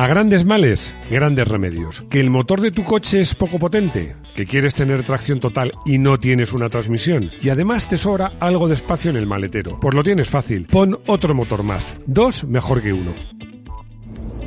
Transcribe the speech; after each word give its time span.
A 0.00 0.06
grandes 0.06 0.46
males, 0.46 0.96
grandes 1.10 1.46
remedios. 1.46 2.06
¿Que 2.08 2.20
el 2.20 2.30
motor 2.30 2.62
de 2.62 2.70
tu 2.70 2.84
coche 2.84 3.20
es 3.20 3.34
poco 3.34 3.58
potente? 3.58 4.16
¿Que 4.34 4.46
quieres 4.46 4.74
tener 4.74 5.02
tracción 5.02 5.40
total 5.40 5.72
y 5.84 5.98
no 5.98 6.18
tienes 6.18 6.54
una 6.54 6.70
transmisión? 6.70 7.30
Y 7.42 7.50
además 7.50 7.86
te 7.86 7.98
sobra 7.98 8.32
algo 8.40 8.66
de 8.66 8.76
espacio 8.76 9.10
en 9.10 9.18
el 9.18 9.26
maletero. 9.26 9.78
Pues 9.78 9.94
lo 9.94 10.02
tienes 10.02 10.30
fácil. 10.30 10.68
Pon 10.68 10.98
otro 11.06 11.34
motor 11.34 11.62
más. 11.62 11.94
Dos 12.06 12.44
mejor 12.44 12.80
que 12.80 12.94
uno. 12.94 13.12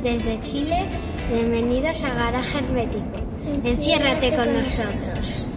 Desde 0.02 0.40
Chile, 0.40 0.86
bienvenidos 1.32 2.02
a 2.02 2.14
Garaje 2.14 2.58
Hermético. 2.58 3.22
Enciérrate 3.62 4.34
con 4.34 4.54
nosotros. 4.54 5.53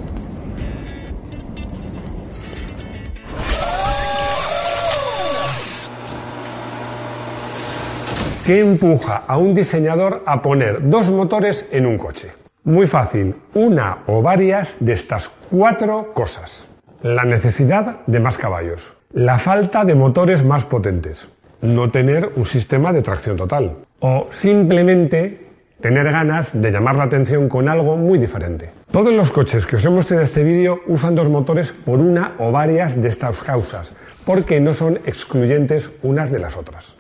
¿Qué 8.48 8.62
empuja 8.62 9.24
a 9.28 9.38
un 9.38 9.54
diseñador 9.54 10.24
a 10.26 10.42
poner 10.42 10.88
dos 10.88 11.12
motores 11.12 11.68
en 11.70 11.86
un 11.86 11.98
coche? 11.98 12.30
Muy 12.64 12.88
fácil, 12.88 13.36
una 13.54 13.98
o 14.08 14.22
varias 14.22 14.74
de 14.80 14.94
estas 14.94 15.30
cuatro 15.52 16.14
cosas. 16.14 16.66
La 17.04 17.26
necesidad 17.26 18.06
de 18.08 18.22
más 18.22 18.38
caballos, 18.38 18.82
la 19.12 19.38
falta 19.38 19.84
de 19.84 19.96
motores 19.96 20.46
más 20.46 20.64
potentes, 20.64 21.28
no 21.62 21.92
tener 21.92 22.30
un 22.38 22.46
sistema 22.46 22.94
de 22.94 23.02
tracción 23.02 23.36
total 23.36 23.80
o 24.00 24.30
simplemente 24.32 25.46
tener 25.82 26.10
ganas 26.10 26.52
de 26.54 26.72
llamar 26.72 26.96
la 26.96 27.04
atención 27.04 27.50
con 27.50 27.68
algo 27.68 27.98
muy 27.98 28.18
diferente. 28.18 28.70
Todos 28.94 29.14
los 29.14 29.30
coches 29.30 29.66
que 29.66 29.76
os 29.76 29.84
he 29.84 29.90
mostrado 29.90 30.22
en 30.22 30.26
este 30.26 30.46
vídeo 30.46 30.80
usan 30.88 31.16
dos 31.16 31.28
motores 31.28 31.74
por 31.74 32.00
una 32.00 32.32
o 32.38 32.54
varias 32.54 32.96
de 33.02 33.10
estas 33.10 33.44
causas, 33.44 33.92
porque 34.24 34.62
no 34.62 34.74
son 34.74 35.02
excluyentes 35.06 35.92
unas 36.02 36.32
de 36.32 36.40
las 36.40 36.56
otras. 36.56 36.97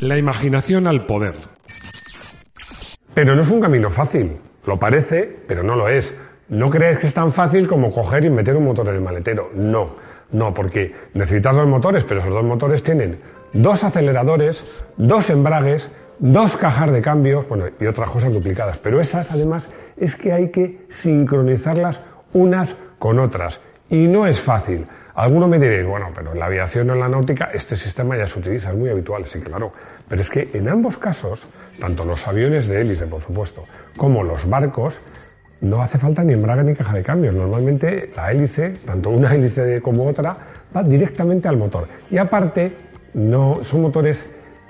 La 0.00 0.18
imaginación 0.18 0.86
al 0.86 1.06
poder. 1.06 1.34
Pero 3.14 3.34
no 3.34 3.42
es 3.42 3.48
un 3.48 3.62
camino 3.62 3.88
fácil. 3.88 4.36
Lo 4.66 4.78
parece, 4.78 5.38
pero 5.48 5.62
no 5.62 5.74
lo 5.74 5.88
es. 5.88 6.14
No 6.48 6.68
crees 6.68 6.98
que 6.98 7.06
es 7.06 7.14
tan 7.14 7.32
fácil 7.32 7.66
como 7.66 7.90
coger 7.90 8.24
y 8.26 8.30
meter 8.30 8.56
un 8.56 8.64
motor 8.64 8.88
en 8.88 8.96
el 8.96 9.00
maletero. 9.00 9.50
No, 9.54 9.96
no, 10.32 10.52
porque 10.52 10.94
necesitas 11.14 11.56
dos 11.56 11.66
motores, 11.66 12.04
pero 12.04 12.20
esos 12.20 12.32
dos 12.32 12.44
motores 12.44 12.82
tienen 12.82 13.18
dos 13.54 13.84
aceleradores, 13.84 14.62
dos 14.98 15.30
embragues, 15.30 15.88
dos 16.18 16.56
cajas 16.58 16.92
de 16.92 17.00
cambios, 17.00 17.48
bueno, 17.48 17.64
y 17.80 17.86
otras 17.86 18.10
cosas 18.10 18.34
duplicadas. 18.34 18.76
Pero 18.78 19.00
esas, 19.00 19.30
además, 19.30 19.66
es 19.96 20.14
que 20.14 20.32
hay 20.32 20.50
que 20.50 20.84
sincronizarlas 20.90 22.00
unas 22.34 22.76
con 22.98 23.18
otras. 23.18 23.60
Y 23.88 24.08
no 24.08 24.26
es 24.26 24.42
fácil. 24.42 24.86
Algunos 25.16 25.48
me 25.48 25.58
diréis, 25.58 25.86
bueno, 25.86 26.10
pero 26.14 26.32
en 26.32 26.38
la 26.38 26.44
aviación 26.44 26.90
o 26.90 26.92
en 26.92 27.00
la 27.00 27.08
náutica 27.08 27.48
este 27.54 27.74
sistema 27.74 28.18
ya 28.18 28.28
se 28.28 28.38
utiliza, 28.38 28.68
es 28.68 28.76
muy 28.76 28.90
habitual, 28.90 29.24
sí, 29.24 29.40
claro. 29.40 29.72
Pero 30.06 30.20
es 30.20 30.28
que 30.28 30.50
en 30.52 30.68
ambos 30.68 30.98
casos, 30.98 31.42
tanto 31.80 32.04
los 32.04 32.28
aviones 32.28 32.68
de 32.68 32.82
hélice, 32.82 33.06
por 33.06 33.22
supuesto, 33.22 33.64
como 33.96 34.22
los 34.22 34.46
barcos, 34.46 35.00
no 35.62 35.80
hace 35.80 35.96
falta 35.96 36.22
ni 36.22 36.34
embrague 36.34 36.64
ni 36.64 36.74
caja 36.74 36.92
de 36.92 37.02
cambios. 37.02 37.34
Normalmente 37.34 38.12
la 38.14 38.30
hélice, 38.30 38.74
tanto 38.84 39.08
una 39.08 39.34
hélice 39.34 39.80
como 39.80 40.04
otra, 40.04 40.36
va 40.76 40.82
directamente 40.82 41.48
al 41.48 41.56
motor. 41.56 41.88
Y 42.10 42.18
aparte, 42.18 42.76
no, 43.14 43.60
son 43.62 43.80
motores 43.80 44.22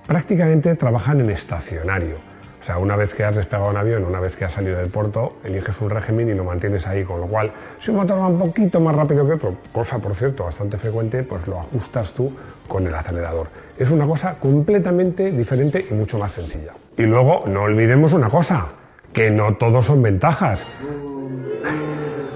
prácticamente 0.07 0.77
trabajan 0.77 1.23
en 1.23 1.31
estacionario. 1.31 2.19
O 2.67 2.69
sea, 2.69 2.79
una 2.79 2.97
vez 2.97 3.15
que 3.15 3.23
has 3.23 3.37
despegado 3.37 3.71
un 3.71 3.77
avión, 3.77 4.05
una 4.05 4.19
vez 4.19 4.35
que 4.35 4.45
has 4.45 4.53
salido 4.53 4.77
del 4.79 4.91
puerto, 4.91 5.37
eliges 5.45 5.81
un 5.81 5.89
régimen 5.89 6.29
y 6.29 6.35
lo 6.35 6.43
mantienes 6.43 6.85
ahí, 6.85 7.05
con 7.05 7.21
lo 7.21 7.29
cual, 7.29 7.53
si 7.79 7.93
un 7.93 7.99
motor 7.99 8.19
va 8.19 8.27
un 8.27 8.41
poquito 8.41 8.81
más 8.81 8.93
rápido 8.97 9.25
que 9.25 9.35
otro, 9.35 9.55
cosa 9.71 10.01
por 10.01 10.17
cierto 10.17 10.47
bastante 10.47 10.77
frecuente, 10.77 11.23
pues 11.23 11.47
lo 11.47 11.61
ajustas 11.61 12.11
tú 12.11 12.33
con 12.67 12.85
el 12.85 12.93
acelerador. 12.93 13.47
Es 13.79 13.89
una 13.89 14.05
cosa 14.05 14.35
completamente 14.41 15.31
diferente 15.31 15.87
y 15.89 15.95
mucho 15.95 16.19
más 16.19 16.33
sencilla. 16.33 16.73
Y 16.97 17.03
luego, 17.03 17.45
no 17.47 17.63
olvidemos 17.63 18.13
una 18.15 18.29
cosa, 18.29 18.67
que 19.13 19.31
no 19.31 19.55
todos 19.55 19.87
son 19.87 20.03
ventajas. 20.03 20.61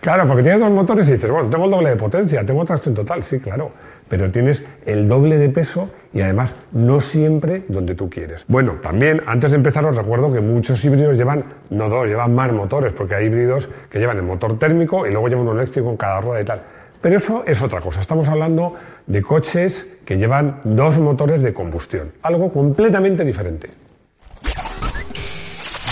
Claro, 0.00 0.28
porque 0.28 0.42
tienes 0.42 0.60
dos 0.60 0.70
motores 0.70 1.08
y 1.08 1.12
dices, 1.12 1.28
bueno, 1.28 1.50
tengo 1.50 1.64
el 1.64 1.70
doble 1.72 1.90
de 1.90 1.96
potencia, 1.96 2.46
tengo 2.46 2.64
tracción 2.64 2.94
total, 2.94 3.24
sí, 3.24 3.40
claro, 3.40 3.70
pero 4.08 4.30
tienes 4.30 4.64
el 4.86 5.08
doble 5.08 5.38
de 5.38 5.48
peso 5.48 5.90
y 6.12 6.20
además 6.20 6.52
no 6.72 7.00
siempre 7.00 7.62
donde 7.68 7.94
tú 7.94 8.08
quieres. 8.08 8.44
Bueno, 8.48 8.74
también 8.82 9.22
antes 9.26 9.50
de 9.50 9.56
empezar 9.56 9.84
os 9.84 9.96
recuerdo 9.96 10.32
que 10.32 10.40
muchos 10.40 10.84
híbridos 10.84 11.16
llevan, 11.16 11.44
no 11.70 11.88
dos, 11.88 12.06
llevan 12.06 12.34
más 12.34 12.52
motores, 12.52 12.92
porque 12.92 13.14
hay 13.14 13.26
híbridos 13.26 13.68
que 13.90 13.98
llevan 13.98 14.16
el 14.16 14.22
motor 14.22 14.58
térmico 14.58 15.06
y 15.06 15.10
luego 15.10 15.28
llevan 15.28 15.46
uno 15.46 15.60
eléctrico 15.60 15.90
en 15.90 15.96
cada 15.96 16.20
rueda 16.20 16.40
y 16.40 16.44
tal. 16.44 16.62
Pero 17.00 17.16
eso 17.16 17.44
es 17.46 17.62
otra 17.62 17.80
cosa, 17.80 18.00
estamos 18.00 18.26
hablando 18.28 18.74
de 19.06 19.22
coches 19.22 19.86
que 20.04 20.16
llevan 20.16 20.60
dos 20.64 20.98
motores 20.98 21.42
de 21.42 21.54
combustión, 21.54 22.12
algo 22.22 22.52
completamente 22.52 23.24
diferente. 23.24 23.68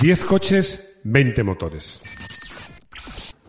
10 0.00 0.24
coches, 0.24 0.98
20 1.04 1.42
motores. 1.42 2.02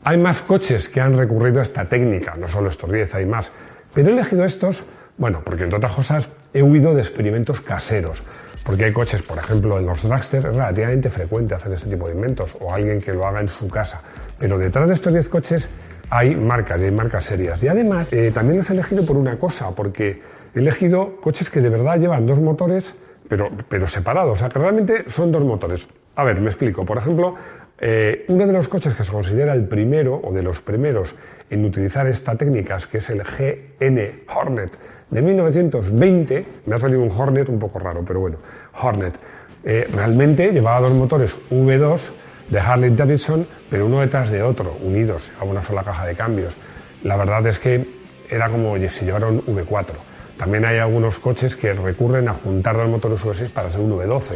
Hay 0.03 0.17
más 0.17 0.41
coches 0.41 0.87
que 0.87 1.01
han 1.01 1.17
recurrido 1.17 1.59
a 1.59 1.63
esta 1.63 1.83
técnica, 1.83 2.35
no 2.37 2.47
solo 2.47 2.69
estos 2.69 2.89
10, 2.89 3.15
hay 3.15 3.25
más. 3.25 3.51
Pero 3.97 4.11
he 4.11 4.13
elegido 4.13 4.45
estos, 4.45 4.83
bueno, 5.17 5.41
porque 5.43 5.63
entre 5.63 5.77
otras 5.77 5.93
cosas 5.93 6.29
he 6.53 6.61
huido 6.61 6.93
de 6.93 7.01
experimentos 7.01 7.61
caseros. 7.61 8.21
Porque 8.63 8.85
hay 8.85 8.93
coches, 8.93 9.23
por 9.23 9.39
ejemplo, 9.39 9.79
en 9.79 9.87
los 9.87 10.03
dragsters 10.03 10.45
es 10.45 10.55
relativamente 10.55 11.09
frecuente 11.09 11.55
hacer 11.55 11.73
este 11.73 11.89
tipo 11.89 12.07
de 12.07 12.13
inventos, 12.13 12.55
o 12.61 12.71
alguien 12.71 13.01
que 13.01 13.11
lo 13.11 13.25
haga 13.25 13.41
en 13.41 13.47
su 13.47 13.67
casa. 13.67 14.03
Pero 14.37 14.59
detrás 14.59 14.89
de 14.89 14.93
estos 14.93 15.11
10 15.11 15.29
coches 15.29 15.67
hay 16.11 16.35
marcas, 16.35 16.77
hay 16.79 16.91
marcas 16.91 17.25
serias. 17.25 17.63
Y 17.63 17.69
además, 17.69 18.13
eh, 18.13 18.29
también 18.31 18.59
los 18.59 18.69
he 18.69 18.73
elegido 18.73 19.03
por 19.03 19.17
una 19.17 19.39
cosa, 19.39 19.71
porque 19.71 20.21
he 20.53 20.59
elegido 20.59 21.19
coches 21.19 21.49
que 21.49 21.59
de 21.59 21.69
verdad 21.69 21.97
llevan 21.97 22.27
dos 22.27 22.39
motores, 22.39 22.93
pero, 23.27 23.49
pero 23.67 23.87
separados. 23.87 24.35
O 24.35 24.37
sea, 24.37 24.49
que 24.49 24.59
realmente 24.59 25.05
son 25.09 25.31
dos 25.31 25.43
motores. 25.43 25.87
A 26.15 26.23
ver, 26.23 26.39
me 26.39 26.49
explico. 26.49 26.85
Por 26.85 26.99
ejemplo, 26.99 27.33
eh, 27.79 28.25
uno 28.27 28.45
de 28.45 28.53
los 28.53 28.67
coches 28.67 28.93
que 28.93 29.03
se 29.03 29.11
considera 29.11 29.53
el 29.53 29.67
primero 29.67 30.21
o 30.23 30.31
de 30.31 30.43
los 30.43 30.61
primeros 30.61 31.15
en 31.49 31.65
utilizar 31.65 32.07
esta 32.07 32.35
técnica, 32.35 32.77
que 32.91 32.97
es 32.99 33.09
el 33.09 33.23
GN 33.23 34.23
Hornet 34.33 34.71
de 35.09 35.21
1920, 35.21 36.45
me 36.65 36.75
ha 36.75 36.79
salido 36.79 37.01
un 37.01 37.11
Hornet 37.11 37.47
un 37.49 37.59
poco 37.59 37.79
raro, 37.79 38.03
pero 38.05 38.19
bueno, 38.19 38.37
Hornet, 38.81 39.13
eh, 39.63 39.87
realmente 39.93 40.51
llevaba 40.51 40.81
dos 40.81 40.93
motores 40.93 41.35
V2 41.49 42.01
de 42.49 42.59
Harley 42.59 42.95
Davidson, 42.95 43.47
pero 43.69 43.85
uno 43.85 44.01
detrás 44.01 44.29
de 44.29 44.41
otro, 44.43 44.77
unidos 44.81 45.29
a 45.39 45.43
una 45.43 45.63
sola 45.63 45.83
caja 45.83 46.05
de 46.05 46.15
cambios. 46.15 46.55
La 47.03 47.17
verdad 47.17 47.45
es 47.47 47.59
que 47.59 47.85
era 48.29 48.49
como 48.49 48.75
si 48.89 49.05
llevara 49.05 49.27
un 49.27 49.41
V4. 49.45 49.93
También 50.37 50.65
hay 50.65 50.77
algunos 50.77 51.17
coches 51.19 51.55
que 51.55 51.73
recurren 51.73 52.27
a 52.27 52.33
juntar 52.33 52.77
dos 52.77 52.87
motores 52.87 53.21
V6 53.21 53.51
para 53.51 53.69
hacer 53.69 53.81
un 53.81 53.91
V12 53.91 54.35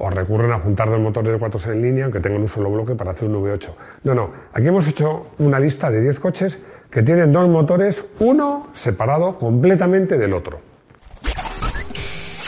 o 0.00 0.08
recurren 0.08 0.50
a 0.50 0.58
juntar 0.58 0.88
dos 0.88 0.98
motores 0.98 1.32
de 1.32 1.38
4 1.38 1.72
en 1.72 1.82
línea, 1.82 2.04
aunque 2.04 2.20
tengan 2.20 2.42
un 2.42 2.48
solo 2.48 2.70
bloque 2.70 2.94
para 2.94 3.10
hacer 3.10 3.28
un 3.28 3.34
V8. 3.34 3.68
No, 4.04 4.14
no, 4.14 4.30
aquí 4.52 4.66
hemos 4.66 4.88
hecho 4.88 5.26
una 5.38 5.60
lista 5.60 5.90
de 5.90 6.00
10 6.00 6.20
coches 6.20 6.58
que 6.90 7.02
tienen 7.02 7.32
dos 7.32 7.48
motores, 7.48 8.02
uno 8.18 8.68
separado 8.74 9.38
completamente 9.38 10.16
del 10.16 10.32
otro. 10.32 10.58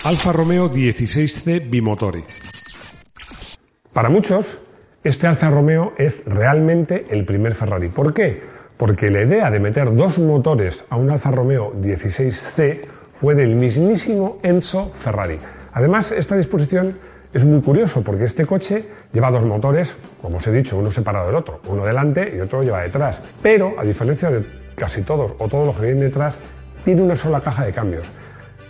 Alfa 0.04 0.32
Romeo 0.32 0.70
16C 0.70 1.68
bimotore. 1.68 2.24
Para 3.92 4.08
muchos, 4.08 4.46
este 5.04 5.26
Alfa 5.26 5.50
Romeo 5.50 5.92
es 5.98 6.24
realmente 6.24 7.04
el 7.10 7.26
primer 7.26 7.54
Ferrari. 7.54 7.88
¿Por 7.88 8.14
qué? 8.14 8.42
Porque 8.78 9.10
la 9.10 9.22
idea 9.22 9.50
de 9.50 9.60
meter 9.60 9.94
dos 9.94 10.18
motores 10.18 10.84
a 10.88 10.96
un 10.96 11.10
Alfa 11.10 11.30
Romeo 11.30 11.74
16C 11.74 12.80
fue 13.20 13.34
del 13.34 13.54
mismísimo 13.54 14.38
Enzo 14.42 14.90
Ferrari. 14.94 15.38
Además, 15.74 16.10
esta 16.10 16.36
disposición 16.36 16.96
es 17.32 17.44
muy 17.44 17.60
curioso 17.62 18.02
porque 18.02 18.24
este 18.24 18.44
coche 18.44 18.84
lleva 19.12 19.30
dos 19.30 19.42
motores, 19.42 19.94
como 20.20 20.38
os 20.38 20.46
he 20.46 20.52
dicho, 20.52 20.76
uno 20.76 20.90
separado 20.90 21.26
del 21.26 21.36
otro, 21.36 21.60
uno 21.66 21.84
delante 21.84 22.34
y 22.36 22.40
otro 22.40 22.62
lleva 22.62 22.82
detrás. 22.82 23.20
Pero, 23.42 23.74
a 23.78 23.84
diferencia 23.84 24.30
de 24.30 24.44
casi 24.74 25.02
todos 25.02 25.32
o 25.38 25.48
todos 25.48 25.66
los 25.66 25.76
que 25.76 25.86
vienen 25.86 26.02
detrás, 26.02 26.38
tiene 26.84 27.02
una 27.02 27.16
sola 27.16 27.40
caja 27.40 27.64
de 27.64 27.72
cambios. 27.72 28.04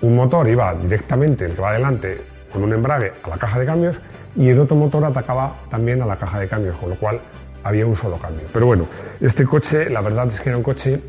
Un 0.00 0.14
motor 0.14 0.48
iba 0.48 0.74
directamente, 0.74 1.46
el 1.46 1.54
que 1.54 1.60
va 1.60 1.70
adelante, 1.70 2.20
con 2.52 2.62
un 2.62 2.72
embrague 2.72 3.12
a 3.22 3.28
la 3.28 3.36
caja 3.36 3.58
de 3.58 3.66
cambios 3.66 3.96
y 4.36 4.48
el 4.48 4.60
otro 4.60 4.76
motor 4.76 5.04
atacaba 5.04 5.56
también 5.70 6.02
a 6.02 6.06
la 6.06 6.16
caja 6.16 6.38
de 6.38 6.48
cambios, 6.48 6.76
con 6.76 6.90
lo 6.90 6.96
cual 6.96 7.20
había 7.64 7.86
un 7.86 7.96
solo 7.96 8.16
cambio. 8.16 8.44
Pero 8.52 8.66
bueno, 8.66 8.86
este 9.20 9.44
coche, 9.44 9.88
la 9.90 10.00
verdad 10.00 10.28
es 10.28 10.40
que 10.40 10.50
era 10.50 10.58
un 10.58 10.64
coche 10.64 11.00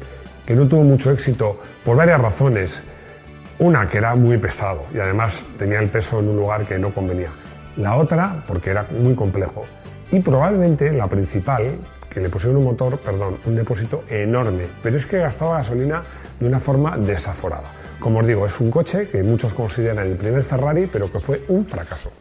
que 0.45 0.55
no 0.55 0.67
tuvo 0.67 0.83
mucho 0.83 1.11
éxito 1.11 1.59
por 1.83 1.97
varias 1.97 2.19
razones. 2.19 2.71
Una 3.59 3.87
que 3.87 3.99
era 3.99 4.15
muy 4.15 4.37
pesado 4.37 4.85
y 4.93 4.99
además 4.99 5.45
tenía 5.57 5.79
el 5.79 5.89
peso 5.89 6.19
en 6.19 6.29
un 6.29 6.37
lugar 6.37 6.65
que 6.65 6.79
no 6.79 6.89
convenía. 6.89 7.29
La 7.77 7.97
otra 7.97 8.43
porque 8.47 8.69
era 8.69 8.85
muy 8.91 9.15
complejo. 9.15 9.63
Y 10.11 10.19
probablemente 10.19 10.91
la 10.91 11.07
principal, 11.07 11.77
que 12.09 12.19
le 12.19 12.29
pusieron 12.29 12.57
un 12.57 12.65
motor, 12.65 12.99
perdón, 12.99 13.37
un 13.45 13.55
depósito 13.55 14.03
enorme. 14.09 14.67
Pero 14.83 14.97
es 14.97 15.05
que 15.05 15.17
gastaba 15.17 15.57
gasolina 15.57 16.03
de 16.39 16.47
una 16.47 16.59
forma 16.59 16.97
desaforada. 16.97 17.69
Como 17.99 18.19
os 18.19 18.27
digo, 18.27 18.45
es 18.45 18.59
un 18.59 18.69
coche 18.69 19.07
que 19.07 19.23
muchos 19.23 19.53
consideran 19.53 20.05
el 20.05 20.17
primer 20.17 20.43
Ferrari, 20.43 20.87
pero 20.91 21.11
que 21.11 21.19
fue 21.19 21.41
un 21.47 21.65
fracaso. 21.65 22.11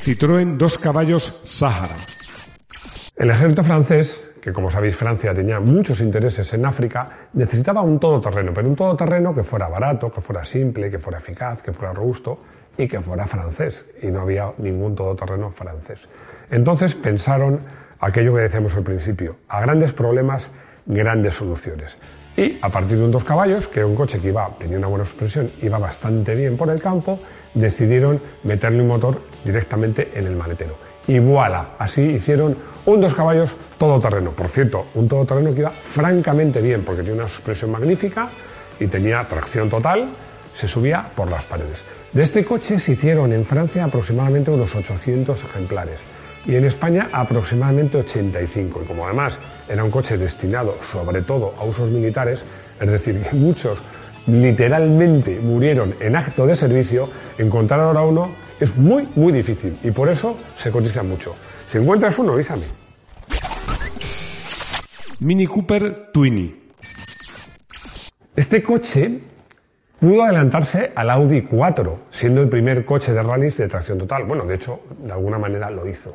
Citroën 0.00 0.56
dos 0.56 0.78
caballos 0.78 1.38
Sahara. 1.44 1.96
El 3.14 3.30
ejército 3.30 3.62
francés, 3.62 4.18
que 4.40 4.52
como 4.52 4.70
sabéis 4.70 4.96
Francia 4.96 5.34
tenía 5.34 5.60
muchos 5.60 6.00
intereses 6.00 6.52
en 6.54 6.64
África, 6.64 7.28
necesitaba 7.34 7.82
un 7.82 8.00
todoterreno, 8.00 8.52
pero 8.54 8.68
un 8.68 8.76
todoterreno 8.76 9.34
que 9.34 9.44
fuera 9.44 9.68
barato, 9.68 10.10
que 10.10 10.20
fuera 10.20 10.44
simple, 10.44 10.90
que 10.90 10.98
fuera 10.98 11.18
eficaz, 11.18 11.62
que 11.62 11.72
fuera 11.72 11.92
robusto 11.92 12.38
y 12.78 12.88
que 12.88 13.00
fuera 13.00 13.26
francés. 13.26 13.84
Y 14.00 14.06
no 14.06 14.22
había 14.22 14.52
ningún 14.56 14.94
todoterreno 14.94 15.50
francés. 15.50 15.98
Entonces 16.50 16.94
pensaron 16.94 17.58
aquello 18.00 18.34
que 18.34 18.42
decíamos 18.42 18.74
al 18.74 18.84
principio, 18.84 19.36
a 19.48 19.60
grandes 19.60 19.92
problemas, 19.92 20.48
grandes 20.86 21.34
soluciones. 21.34 21.96
Y 22.36 22.56
a 22.62 22.68
partir 22.68 22.96
de 22.96 23.04
un 23.04 23.10
dos 23.10 23.24
caballos, 23.24 23.66
que 23.66 23.80
era 23.80 23.86
un 23.88 23.96
coche 23.96 24.20
que 24.20 24.28
iba, 24.28 24.48
tenía 24.58 24.78
una 24.78 24.86
buena 24.86 25.04
suspensión, 25.04 25.50
iba 25.60 25.76
bastante 25.76 26.36
bien 26.36 26.56
por 26.56 26.70
el 26.70 26.80
campo, 26.80 27.18
decidieron 27.52 28.20
meterle 28.44 28.80
un 28.80 28.86
motor 28.86 29.20
directamente 29.44 30.12
en 30.14 30.26
el 30.28 30.36
maletero. 30.36 30.76
Y 31.08 31.18
voilà, 31.18 31.70
así 31.78 32.02
hicieron 32.02 32.56
un 32.86 33.00
dos 33.00 33.14
caballos 33.14 33.54
todoterreno. 33.76 34.30
Por 34.30 34.48
cierto, 34.48 34.86
un 34.94 35.08
todoterreno 35.08 35.52
que 35.52 35.60
iba 35.60 35.70
francamente 35.70 36.60
bien, 36.60 36.84
porque 36.84 37.02
tenía 37.02 37.22
una 37.22 37.28
suspensión 37.28 37.72
magnífica 37.72 38.28
y 38.78 38.86
tenía 38.86 39.26
tracción 39.28 39.68
total, 39.68 40.10
se 40.54 40.68
subía 40.68 41.10
por 41.16 41.28
las 41.28 41.44
paredes. 41.44 41.82
De 42.12 42.22
este 42.22 42.42
coche 42.42 42.78
se 42.78 42.92
hicieron 42.92 43.32
en 43.32 43.44
Francia 43.44 43.84
aproximadamente 43.84 44.50
unos 44.50 44.74
800 44.74 45.44
ejemplares 45.44 46.00
y 46.46 46.54
en 46.54 46.64
España 46.64 47.10
aproximadamente 47.12 47.98
85. 47.98 48.80
Y 48.82 48.86
como 48.86 49.04
además 49.04 49.38
era 49.68 49.84
un 49.84 49.90
coche 49.90 50.16
destinado 50.16 50.78
sobre 50.90 51.20
todo 51.20 51.54
a 51.58 51.64
usos 51.64 51.90
militares, 51.90 52.40
es 52.80 52.90
decir, 52.90 53.22
que 53.22 53.36
muchos 53.36 53.82
literalmente 54.26 55.38
murieron 55.38 55.94
en 56.00 56.16
acto 56.16 56.46
de 56.46 56.56
servicio, 56.56 57.10
encontrar 57.36 57.80
ahora 57.80 58.00
uno 58.00 58.30
es 58.58 58.74
muy, 58.74 59.06
muy 59.14 59.30
difícil 59.30 59.78
y 59.82 59.90
por 59.90 60.08
eso 60.08 60.38
se 60.56 60.70
cotiza 60.70 61.02
mucho. 61.02 61.36
Si 61.70 61.76
encuentras 61.76 62.18
uno, 62.18 62.32
avísame. 62.32 62.64
Mini 65.20 65.46
Cooper 65.46 66.10
Twinny. 66.12 66.54
Este 68.34 68.62
coche 68.62 69.20
pudo 70.00 70.22
adelantarse 70.22 70.92
al 70.94 71.10
Audi 71.10 71.42
4, 71.42 71.96
siendo 72.10 72.40
el 72.40 72.48
primer 72.48 72.84
coche 72.84 73.12
de 73.12 73.22
rallies 73.22 73.56
de 73.56 73.68
tracción 73.68 73.98
total. 73.98 74.24
Bueno, 74.24 74.44
de 74.44 74.54
hecho, 74.54 74.80
de 74.98 75.12
alguna 75.12 75.38
manera 75.38 75.70
lo 75.70 75.88
hizo. 75.88 76.14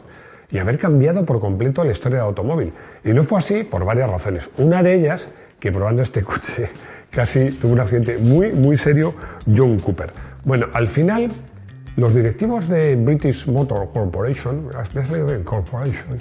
Y 0.50 0.58
haber 0.58 0.78
cambiado 0.78 1.26
por 1.26 1.40
completo 1.40 1.84
la 1.84 1.92
historia 1.92 2.20
del 2.20 2.28
automóvil. 2.28 2.72
Y 3.04 3.10
no 3.10 3.24
fue 3.24 3.40
así 3.40 3.64
por 3.64 3.84
varias 3.86 4.10
razones. 4.10 4.50
Una 4.58 4.84
de 4.84 4.96
ellas, 4.96 5.28
que 5.60 5.72
probando 5.72 6.02
este 6.02 6.24
coche 6.24 6.70
casi 7.10 7.52
tuvo 7.52 7.74
un 7.74 7.80
accidente 7.80 8.18
muy, 8.18 8.52
muy 8.52 8.78
serio, 8.78 9.14
John 9.46 9.80
Cooper. 9.80 10.12
Bueno, 10.46 10.68
al 10.74 10.88
final, 10.88 11.30
los 11.96 12.14
directivos 12.14 12.68
de 12.70 12.96
British 12.96 13.48
Motor 13.48 13.92
Corporation, 13.92 14.70
Corporation 15.44 16.18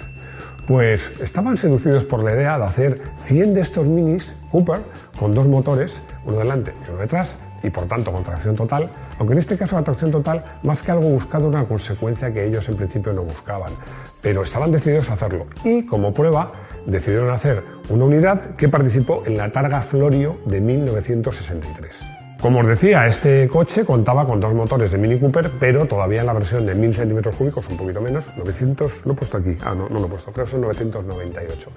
pues 0.67 1.03
estaban 1.21 1.57
seducidos 1.57 2.05
por 2.05 2.23
la 2.23 2.35
idea 2.35 2.57
de 2.57 2.65
hacer 2.65 3.01
100 3.25 3.55
de 3.55 3.61
estos 3.61 3.87
minis 3.87 4.33
Cooper 4.53 4.81
con 5.19 5.35
dos 5.35 5.47
motores, 5.49 6.01
uno 6.25 6.39
delante 6.39 6.73
y 6.87 6.91
uno 6.91 7.01
detrás, 7.01 7.35
y 7.63 7.71
por 7.71 7.87
tanto 7.87 8.13
con 8.13 8.23
tracción 8.23 8.57
total, 8.57 8.89
aunque 9.19 9.35
en 9.35 9.39
este 9.39 9.57
caso 9.57 9.77
la 9.77 9.85
tracción 9.85 10.11
total 10.11 10.45
más 10.63 10.83
que 10.83 10.91
algo 10.91 11.09
buscado 11.09 11.49
una 11.49 11.65
consecuencia 11.65 12.33
que 12.33 12.47
ellos 12.47 12.69
en 12.69 12.77
principio 12.77 13.13
no 13.13 13.23
buscaban, 13.23 13.73
pero 14.21 14.43
estaban 14.43 14.73
decididos 14.73 15.11
a 15.11 15.15
hacerlo 15.15 15.47
y 15.65 15.85
como 15.87 16.13
prueba 16.13 16.49
decidieron 16.87 17.31
hacer 17.31 17.63
una 17.89 18.05
unidad 18.05 18.57
que 18.57 18.69
participó 18.69 19.23
en 19.27 19.37
la 19.37 19.53
Targa 19.53 19.83
Florio 19.83 20.39
de 20.47 20.61
1963. 20.61 21.95
Como 22.43 22.59
os 22.59 22.67
decía, 22.67 23.07
este 23.07 23.47
coche 23.47 23.85
contaba 23.85 24.27
con 24.27 24.41
dos 24.41 24.53
motores 24.53 24.91
de 24.91 24.99
Mini 24.99 25.21
Cooper, 25.21 25.49
pero 25.61 25.87
todavía 25.87 26.23
en 26.23 26.27
la 26.27 26.33
versión 26.33 26.67
de 26.67 26.75
1000 26.75 26.97
centímetros 26.97 27.37
cúbicos, 27.37 27.69
un 27.69 27.77
poquito 27.77 28.01
menos, 28.01 28.25
900, 28.37 28.93
lo 29.05 29.13
he 29.13 29.15
puesto 29.15 29.37
aquí, 29.37 29.57
ah, 29.63 29.77
no, 29.77 29.89
no 29.89 30.01
lo 30.01 30.07
he 30.07 30.09
puesto, 30.09 30.33
creo 30.33 30.47
que 30.47 30.51
son 30.51 30.63
998. 30.63 31.71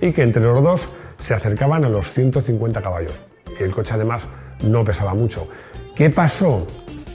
Y 0.00 0.12
que 0.12 0.22
entre 0.22 0.44
los 0.44 0.62
dos 0.62 0.82
se 1.24 1.34
acercaban 1.34 1.84
a 1.84 1.88
los 1.88 2.08
150 2.12 2.80
caballos. 2.80 3.20
El 3.58 3.72
coche 3.72 3.94
además 3.94 4.22
no 4.62 4.84
pesaba 4.84 5.14
mucho. 5.14 5.48
¿Qué 5.94 6.10
pasó? 6.10 6.66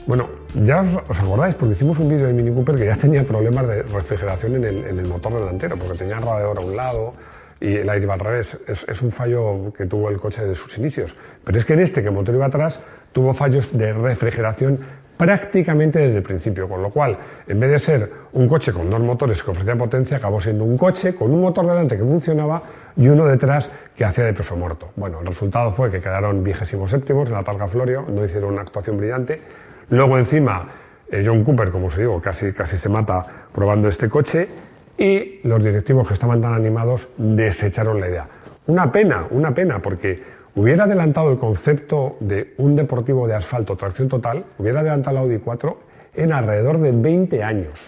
Bueno, 0.06 0.28
ya 0.64 0.82
os, 1.08 1.18
acordáis, 1.18 1.54
porque 1.54 1.74
hicimos 1.74 1.98
un 1.98 2.08
vídeo 2.08 2.26
de 2.26 2.32
Mini 2.32 2.50
Cooper 2.50 2.76
que 2.76 2.86
ya 2.86 2.96
tenía 3.00 3.24
problemas 3.24 3.66
de 3.68 3.82
refrigeración 3.82 4.56
en 4.56 4.64
el, 4.64 4.84
en 4.84 4.98
el 4.98 5.06
motor 5.06 5.34
delantero, 5.34 5.76
porque 5.76 5.98
tenía 5.98 6.16
el 6.16 6.22
radiador 6.22 6.58
a 6.58 6.60
un 6.60 6.76
lado 6.76 7.14
y 7.60 7.74
el 7.76 7.90
aire 7.90 8.04
iba 8.04 8.14
al 8.14 8.20
revés. 8.20 8.56
Es, 8.66 8.86
es, 8.88 9.02
un 9.02 9.10
fallo 9.10 9.72
que 9.76 9.86
tuvo 9.86 10.10
el 10.10 10.18
coche 10.18 10.44
de 10.44 10.54
sus 10.54 10.78
inicios. 10.78 11.14
Pero 11.44 11.58
es 11.58 11.66
que 11.66 11.74
en 11.74 11.80
este, 11.80 12.02
que 12.02 12.08
el 12.08 12.14
motor 12.14 12.34
iba 12.34 12.46
atrás, 12.46 12.84
tuvo 13.12 13.34
fallos 13.34 13.76
de 13.76 13.92
refrigeración 13.92 14.78
prácticamente 15.18 15.98
desde 15.98 16.18
el 16.18 16.22
principio, 16.22 16.68
con 16.68 16.80
lo 16.80 16.90
cual, 16.90 17.18
en 17.46 17.60
vez 17.60 17.70
de 17.72 17.78
ser 17.80 18.12
un 18.32 18.48
coche 18.48 18.72
con 18.72 18.88
dos 18.88 19.00
motores 19.00 19.42
que 19.42 19.50
ofrecía 19.50 19.76
potencia, 19.76 20.16
acabó 20.16 20.40
siendo 20.40 20.64
un 20.64 20.78
coche 20.78 21.14
con 21.14 21.32
un 21.32 21.40
motor 21.40 21.66
delante 21.66 21.98
que 21.98 22.04
funcionaba 22.04 22.62
y 22.96 23.08
uno 23.08 23.26
detrás 23.26 23.68
que 23.96 24.04
hacía 24.04 24.24
de 24.24 24.32
peso 24.32 24.56
muerto. 24.56 24.90
Bueno, 24.96 25.20
el 25.20 25.26
resultado 25.26 25.72
fue 25.72 25.90
que 25.90 26.00
quedaron 26.00 26.42
vigésimos 26.44 26.90
séptimos 26.90 27.28
en 27.28 27.34
la 27.34 27.42
Targa 27.42 27.66
Florio, 27.66 28.06
no 28.08 28.24
hicieron 28.24 28.52
una 28.52 28.62
actuación 28.62 28.96
brillante. 28.96 29.42
Luego 29.90 30.16
encima, 30.16 30.68
eh, 31.10 31.22
John 31.26 31.42
Cooper, 31.42 31.70
como 31.70 31.88
os 31.88 31.96
digo, 31.96 32.20
casi, 32.22 32.52
casi 32.52 32.78
se 32.78 32.88
mata 32.88 33.24
probando 33.52 33.88
este 33.88 34.08
coche 34.08 34.48
y 34.96 35.40
los 35.42 35.62
directivos 35.62 36.06
que 36.06 36.14
estaban 36.14 36.40
tan 36.40 36.54
animados 36.54 37.08
desecharon 37.16 38.00
la 38.00 38.08
idea. 38.08 38.26
Una 38.68 38.92
pena, 38.92 39.26
una 39.30 39.52
pena, 39.52 39.80
porque 39.80 40.22
hubiera 40.54 40.84
adelantado 40.84 41.30
el 41.30 41.38
concepto 41.38 42.16
de 42.20 42.54
un 42.58 42.76
deportivo 42.76 43.26
de 43.26 43.34
asfalto 43.34 43.76
tracción 43.76 44.08
total, 44.08 44.44
hubiera 44.58 44.80
adelantado 44.80 45.18
el 45.18 45.22
Audi 45.24 45.38
4 45.38 45.80
en 46.14 46.32
alrededor 46.32 46.80
de 46.80 46.92
20 46.92 47.42
años. 47.42 47.78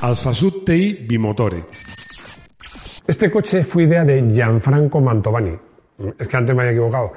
Alfa 0.00 0.32
Sud 0.32 0.64
TI 0.64 1.06
Bimotore. 1.08 1.64
Este 3.06 3.30
coche 3.30 3.64
fue 3.64 3.82
idea 3.84 4.04
de 4.04 4.22
Gianfranco 4.30 5.00
Mantovani. 5.00 5.58
Es 6.18 6.28
que 6.28 6.36
antes 6.36 6.54
me 6.54 6.62
había 6.62 6.72
equivocado. 6.72 7.12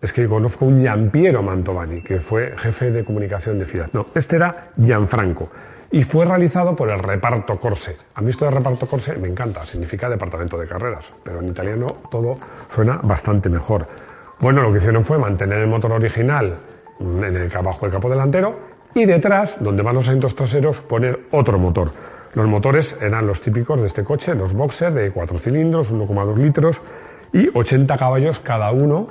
Es 0.00 0.12
que 0.12 0.26
conozco 0.26 0.64
un 0.64 0.80
Giampiero 0.80 1.42
Mantovani, 1.42 2.02
que 2.02 2.20
fue 2.20 2.54
jefe 2.56 2.90
de 2.90 3.04
comunicación 3.04 3.58
de 3.58 3.66
Fiat. 3.66 3.88
No, 3.92 4.06
este 4.14 4.36
era 4.36 4.70
Gianfranco. 4.80 5.50
Y 5.94 6.02
fue 6.02 6.24
realizado 6.24 6.74
por 6.74 6.90
el 6.90 6.98
reparto 6.98 7.56
Corse. 7.60 7.96
A 8.16 8.20
mí 8.20 8.30
esto 8.30 8.46
de 8.46 8.50
reparto 8.50 8.84
Corse 8.84 9.16
me 9.16 9.28
encanta, 9.28 9.64
significa 9.64 10.08
departamento 10.08 10.58
de 10.58 10.66
carreras, 10.66 11.04
pero 11.22 11.38
en 11.38 11.46
italiano 11.46 11.86
todo 12.10 12.34
suena 12.74 12.98
bastante 13.00 13.48
mejor. 13.48 13.86
Bueno, 14.40 14.62
lo 14.62 14.72
que 14.72 14.78
hicieron 14.78 15.04
fue 15.04 15.18
mantener 15.18 15.60
el 15.60 15.68
motor 15.68 15.92
original 15.92 16.56
en 16.98 17.22
el 17.22 17.56
abajo 17.56 17.82
del 17.82 17.92
capó 17.92 18.10
delantero 18.10 18.56
y 18.92 19.04
detrás, 19.04 19.54
donde 19.60 19.84
van 19.84 19.94
los 19.94 20.02
asientos 20.02 20.34
traseros, 20.34 20.80
poner 20.80 21.28
otro 21.30 21.60
motor. 21.60 21.92
Los 22.34 22.48
motores 22.48 22.96
eran 23.00 23.28
los 23.28 23.40
típicos 23.40 23.80
de 23.80 23.86
este 23.86 24.02
coche, 24.02 24.34
los 24.34 24.52
boxer 24.52 24.92
de 24.92 25.12
4 25.12 25.38
cilindros, 25.38 25.92
1,2 25.92 26.36
litros 26.38 26.76
y 27.32 27.56
80 27.56 27.96
caballos 27.96 28.40
cada 28.40 28.72
uno, 28.72 29.06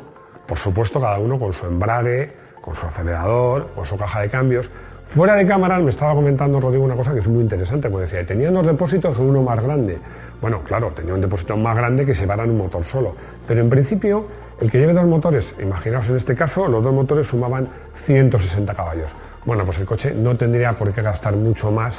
por 0.45 0.57
supuesto 0.57 0.99
cada 0.99 1.17
uno 1.17 1.39
con 1.39 1.53
su 1.53 1.65
embrague, 1.65 2.33
con 2.59 2.75
su 2.75 2.85
acelerador, 2.85 3.69
con 3.73 3.85
su 3.85 3.97
caja 3.97 4.19
de 4.19 4.29
cambios. 4.29 4.69
Fuera 5.13 5.35
de 5.35 5.45
cámara 5.45 5.77
me 5.77 5.91
estaba 5.91 6.15
comentando 6.15 6.59
Rodrigo 6.59 6.83
una 6.83 6.95
cosa 6.95 7.13
que 7.13 7.19
es 7.19 7.27
muy 7.27 7.43
interesante, 7.43 7.87
como 7.87 7.99
decía, 7.99 8.25
tenían 8.25 8.51
dos 8.55 8.65
depósitos 8.65 9.19
o 9.19 9.21
uno 9.21 9.43
más 9.43 9.61
grande. 9.61 9.99
Bueno, 10.41 10.61
claro, 10.63 10.91
tenía 10.95 11.13
un 11.13 11.21
depósito 11.21 11.55
más 11.55 11.77
grande 11.77 12.03
que 12.03 12.15
llevaran 12.15 12.49
un 12.49 12.57
motor 12.57 12.83
solo, 12.85 13.15
pero 13.47 13.61
en 13.61 13.69
principio 13.69 14.25
el 14.59 14.71
que 14.71 14.79
lleve 14.79 14.91
dos 14.91 15.05
motores, 15.05 15.53
imaginaos 15.61 16.09
en 16.09 16.17
este 16.17 16.33
caso, 16.33 16.67
los 16.67 16.83
dos 16.83 16.91
motores 16.91 17.27
sumaban 17.27 17.67
160 17.93 18.73
caballos. 18.73 19.11
Bueno, 19.45 19.63
pues 19.65 19.77
el 19.77 19.85
coche 19.85 20.15
no 20.15 20.33
tendría 20.33 20.73
por 20.73 20.91
qué 20.91 21.03
gastar 21.03 21.35
mucho 21.35 21.69
más 21.69 21.93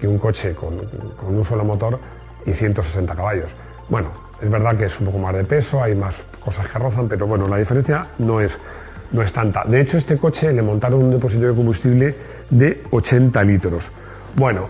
que 0.00 0.08
un 0.08 0.16
coche 0.16 0.54
con, 0.54 0.80
un 1.20 1.44
solo 1.44 1.64
motor 1.66 1.98
y 2.46 2.54
160 2.54 3.14
caballos. 3.14 3.50
Bueno, 3.90 4.08
es 4.40 4.48
verdad 4.48 4.74
que 4.74 4.86
es 4.86 4.98
un 5.00 5.04
poco 5.04 5.18
más 5.18 5.34
de 5.34 5.44
peso, 5.44 5.82
hay 5.82 5.94
más 5.94 6.14
cosas 6.42 6.66
que 6.66 6.78
rozan, 6.78 7.08
pero 7.08 7.26
bueno, 7.26 7.46
la 7.46 7.58
diferencia 7.58 8.06
no 8.20 8.40
es, 8.40 8.56
no 9.12 9.20
es 9.20 9.34
tanta. 9.34 9.64
De 9.64 9.82
hecho, 9.82 9.98
este 9.98 10.16
coche 10.16 10.50
le 10.50 10.62
montaron 10.62 11.02
un 11.02 11.10
depósito 11.10 11.46
de 11.46 11.54
combustible 11.54 12.14
de 12.50 12.82
80 12.90 13.42
litros. 13.44 13.84
Bueno, 14.36 14.68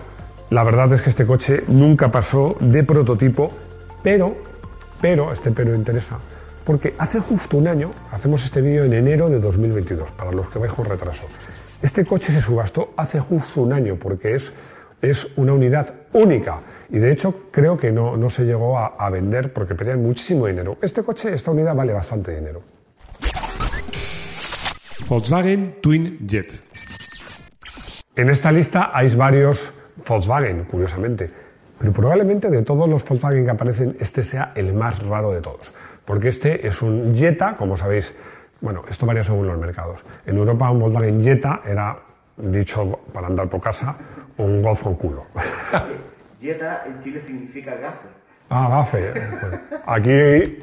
la 0.50 0.64
verdad 0.64 0.92
es 0.92 1.02
que 1.02 1.10
este 1.10 1.26
coche 1.26 1.64
nunca 1.68 2.10
pasó 2.10 2.56
de 2.60 2.82
prototipo, 2.84 3.50
pero, 4.02 4.36
pero, 5.00 5.32
este 5.32 5.50
pero 5.50 5.74
interesa, 5.74 6.18
porque 6.64 6.94
hace 6.98 7.20
justo 7.20 7.56
un 7.56 7.68
año, 7.68 7.90
hacemos 8.12 8.44
este 8.44 8.60
vídeo 8.60 8.84
en 8.84 8.92
enero 8.92 9.28
de 9.28 9.40
2022, 9.40 10.10
para 10.12 10.32
los 10.32 10.48
que 10.48 10.58
vais 10.58 10.72
con 10.72 10.84
retraso. 10.86 11.26
Este 11.82 12.04
coche 12.04 12.32
se 12.32 12.40
subastó 12.40 12.94
hace 12.96 13.20
justo 13.20 13.62
un 13.62 13.72
año, 13.72 13.96
porque 13.96 14.36
es 14.36 14.52
es 15.10 15.26
una 15.36 15.52
unidad 15.52 15.94
única 16.12 16.60
y 16.90 16.98
de 16.98 17.12
hecho 17.12 17.48
creo 17.50 17.76
que 17.78 17.92
no, 17.92 18.16
no 18.16 18.30
se 18.30 18.44
llegó 18.44 18.78
a, 18.78 18.96
a, 18.98 19.10
vender 19.10 19.52
porque 19.52 19.74
pedían 19.74 20.02
muchísimo 20.02 20.46
dinero. 20.46 20.78
Este 20.80 21.02
coche, 21.02 21.32
esta 21.32 21.50
unidad 21.50 21.74
vale 21.74 21.92
bastante 21.92 22.34
dinero. 22.34 22.62
Volkswagen 25.08 25.76
Twin 25.82 26.18
Jet. 26.26 26.62
En 28.16 28.30
esta 28.30 28.52
lista 28.52 28.90
hay 28.94 29.12
varios 29.16 29.72
Volkswagen, 30.06 30.64
curiosamente, 30.64 31.28
pero 31.76 31.92
probablemente 31.92 32.48
de 32.48 32.62
todos 32.62 32.88
los 32.88 33.04
Volkswagen 33.04 33.44
que 33.44 33.50
aparecen, 33.50 33.96
este 33.98 34.22
sea 34.22 34.52
el 34.54 34.72
más 34.72 35.02
raro 35.04 35.32
de 35.32 35.40
todos, 35.40 35.72
porque 36.04 36.28
este 36.28 36.64
es 36.64 36.80
un 36.80 37.12
Jetta, 37.12 37.56
como 37.56 37.76
sabéis, 37.76 38.14
bueno, 38.60 38.84
esto 38.88 39.04
varía 39.04 39.24
según 39.24 39.48
los 39.48 39.58
mercados. 39.58 40.00
En 40.26 40.36
Europa 40.36 40.70
un 40.70 40.78
Volkswagen 40.78 41.24
Jetta 41.24 41.62
era, 41.66 41.98
dicho 42.36 43.00
para 43.12 43.26
andar 43.26 43.48
por 43.48 43.60
casa, 43.60 43.96
un 44.38 44.62
Golf 44.62 44.84
con 44.84 44.94
culo. 44.94 45.24
Jetta 46.40 46.84
en 46.86 47.02
Chile 47.02 47.20
significa 47.26 47.74
gafe. 47.74 48.08
Ah, 48.48 48.68
gafe. 48.70 49.10
Bueno, 49.40 49.58
aquí 49.86 50.58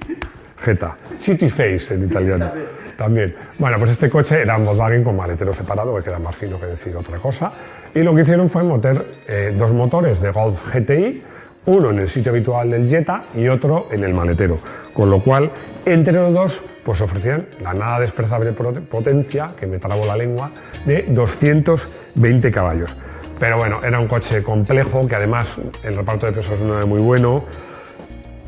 Jetta. 0.63 0.95
City 1.19 1.49
Face 1.49 1.93
en 1.93 2.05
italiano. 2.05 2.51
También. 2.97 3.33
Bueno, 3.57 3.77
pues 3.79 3.91
este 3.91 4.09
coche 4.09 4.41
era 4.41 4.57
un 4.57 4.65
Volkswagen 4.65 5.03
con 5.03 5.15
maletero 5.15 5.53
separado, 5.53 5.95
que 5.95 6.03
queda 6.03 6.19
más 6.19 6.35
fino 6.35 6.59
que 6.59 6.67
decir 6.67 6.95
otra 6.95 7.17
cosa. 7.17 7.51
Y 7.95 8.03
lo 8.03 8.13
que 8.13 8.21
hicieron 8.21 8.49
fue 8.49 8.63
meter 8.63 9.05
eh, 9.27 9.55
dos 9.57 9.71
motores 9.71 10.21
de 10.21 10.31
Golf 10.31 10.61
GTI, 10.73 11.21
uno 11.65 11.89
en 11.89 11.99
el 11.99 12.09
sitio 12.09 12.31
habitual 12.31 12.69
del 12.69 12.87
Jetta 12.87 13.23
y 13.35 13.47
otro 13.47 13.87
en 13.91 14.03
el 14.03 14.13
maletero. 14.13 14.59
Con 14.93 15.09
lo 15.09 15.23
cual, 15.23 15.51
entre 15.85 16.13
los 16.13 16.33
dos, 16.33 16.61
pues 16.83 17.01
ofrecían 17.01 17.47
la 17.61 17.73
nada 17.73 17.99
desprezable 17.99 18.51
potencia, 18.53 19.51
que 19.59 19.67
me 19.67 19.79
trago 19.79 20.05
la 20.05 20.17
lengua, 20.17 20.51
de 20.85 21.03
220 21.09 22.51
caballos. 22.51 22.95
Pero 23.39 23.57
bueno, 23.57 23.79
era 23.83 23.99
un 23.99 24.07
coche 24.07 24.43
complejo, 24.43 25.07
que 25.07 25.15
además 25.15 25.47
el 25.83 25.95
reparto 25.95 26.27
de 26.27 26.33
pesos 26.33 26.59
no 26.59 26.75
era 26.75 26.85
muy 26.85 26.99
bueno 26.99 27.43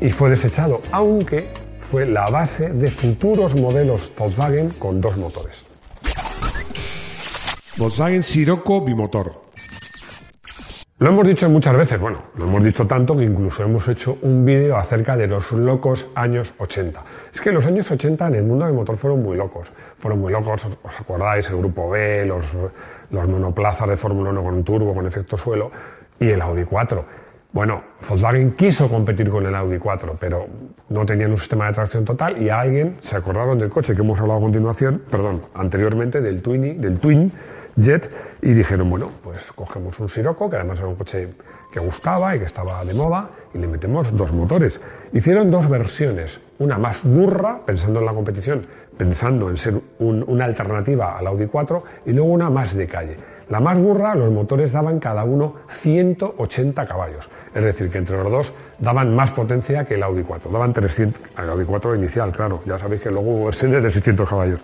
y 0.00 0.10
fue 0.10 0.30
desechado, 0.30 0.82
aunque 0.92 1.48
fue 1.90 2.06
la 2.06 2.28
base 2.30 2.70
de 2.70 2.90
futuros 2.90 3.54
modelos 3.54 4.12
Volkswagen 4.16 4.70
con 4.70 5.00
dos 5.00 5.16
motores. 5.16 5.64
Volkswagen 7.76 8.22
Sirocco 8.22 8.80
bimotor. 8.80 9.44
Lo 10.98 11.10
hemos 11.10 11.26
dicho 11.26 11.50
muchas 11.50 11.76
veces, 11.76 12.00
bueno, 12.00 12.22
lo 12.36 12.44
hemos 12.44 12.62
dicho 12.62 12.86
tanto 12.86 13.16
que 13.16 13.24
incluso 13.24 13.64
hemos 13.64 13.86
hecho 13.88 14.16
un 14.22 14.44
vídeo 14.44 14.76
acerca 14.76 15.16
de 15.16 15.26
los 15.26 15.50
locos 15.50 16.06
años 16.14 16.54
80. 16.58 17.02
Es 17.34 17.40
que 17.40 17.50
los 17.50 17.66
años 17.66 17.90
80 17.90 18.28
en 18.28 18.34
el 18.36 18.44
mundo 18.44 18.64
del 18.64 18.74
motor 18.74 18.96
fueron 18.96 19.22
muy 19.22 19.36
locos. 19.36 19.68
Fueron 19.98 20.20
muy 20.20 20.32
locos, 20.32 20.64
¿os 20.64 21.00
acordáis? 21.00 21.48
El 21.50 21.56
grupo 21.56 21.90
B, 21.90 22.24
los, 22.24 22.44
los 23.10 23.28
monoplazas 23.28 23.88
de 23.88 23.96
Fórmula 23.96 24.30
1 24.30 24.42
con 24.42 24.64
turbo, 24.64 24.94
con 24.94 25.06
efecto 25.06 25.36
suelo, 25.36 25.70
y 26.20 26.30
el 26.30 26.40
Audi 26.40 26.64
4. 26.64 27.04
Bueno, 27.54 27.84
Volkswagen 28.08 28.50
quiso 28.56 28.88
competir 28.88 29.30
con 29.30 29.46
el 29.46 29.54
Audi 29.54 29.78
4, 29.78 30.16
pero 30.18 30.44
no 30.88 31.06
tenían 31.06 31.30
un 31.30 31.38
sistema 31.38 31.68
de 31.68 31.74
tracción 31.74 32.04
total 32.04 32.42
y 32.42 32.48
alguien 32.48 32.96
se 33.04 33.14
acordaron 33.14 33.56
del 33.60 33.70
coche 33.70 33.94
que 33.94 34.02
hemos 34.02 34.18
hablado 34.18 34.40
a 34.40 34.42
continuación, 34.42 35.02
perdón, 35.08 35.42
anteriormente, 35.54 36.20
del 36.20 36.42
Twinny, 36.42 36.72
del 36.72 36.98
Twin 36.98 37.30
Jet, 37.76 38.10
y 38.42 38.54
dijeron, 38.54 38.90
bueno, 38.90 39.08
pues 39.22 39.52
cogemos 39.52 39.96
un 40.00 40.08
Sirocco, 40.08 40.50
que 40.50 40.56
además 40.56 40.80
era 40.80 40.88
un 40.88 40.96
coche 40.96 41.28
que 41.72 41.78
gustaba 41.78 42.34
y 42.34 42.40
que 42.40 42.46
estaba 42.46 42.84
de 42.84 42.92
moda, 42.92 43.30
y 43.54 43.58
le 43.58 43.68
metemos 43.68 44.12
dos 44.16 44.32
motores. 44.32 44.80
Hicieron 45.12 45.52
dos 45.52 45.68
versiones, 45.68 46.40
una 46.58 46.76
más 46.76 47.04
burra, 47.04 47.60
pensando 47.64 48.00
en 48.00 48.06
la 48.06 48.14
competición, 48.14 48.66
pensando 48.98 49.48
en 49.48 49.58
ser 49.58 49.80
una 50.00 50.44
alternativa 50.44 51.16
al 51.16 51.28
Audi 51.28 51.46
4, 51.46 51.84
y 52.06 52.14
luego 52.14 52.30
una 52.30 52.50
más 52.50 52.74
de 52.74 52.88
calle. 52.88 53.16
La 53.48 53.60
más 53.60 53.78
burra, 53.78 54.14
los 54.14 54.32
motores 54.32 54.72
daban 54.72 54.98
cada 54.98 55.24
uno 55.24 55.54
180 55.68 56.86
caballos. 56.86 57.28
Es 57.54 57.62
decir, 57.62 57.90
que 57.90 57.98
entre 57.98 58.16
los 58.22 58.30
dos 58.30 58.52
daban 58.78 59.14
más 59.14 59.32
potencia 59.32 59.84
que 59.84 59.94
el 59.94 60.02
Audi 60.02 60.22
4. 60.22 60.50
Daban 60.50 60.72
300, 60.72 61.20
el 61.38 61.50
Audi 61.50 61.64
4 61.64 61.94
inicial, 61.94 62.32
claro. 62.32 62.60
Ya 62.64 62.78
sabéis 62.78 63.02
que 63.02 63.10
luego 63.10 63.30
hubo 63.30 63.44
versiones 63.46 63.82
de 63.82 63.90
600 63.90 64.28
caballos. 64.28 64.60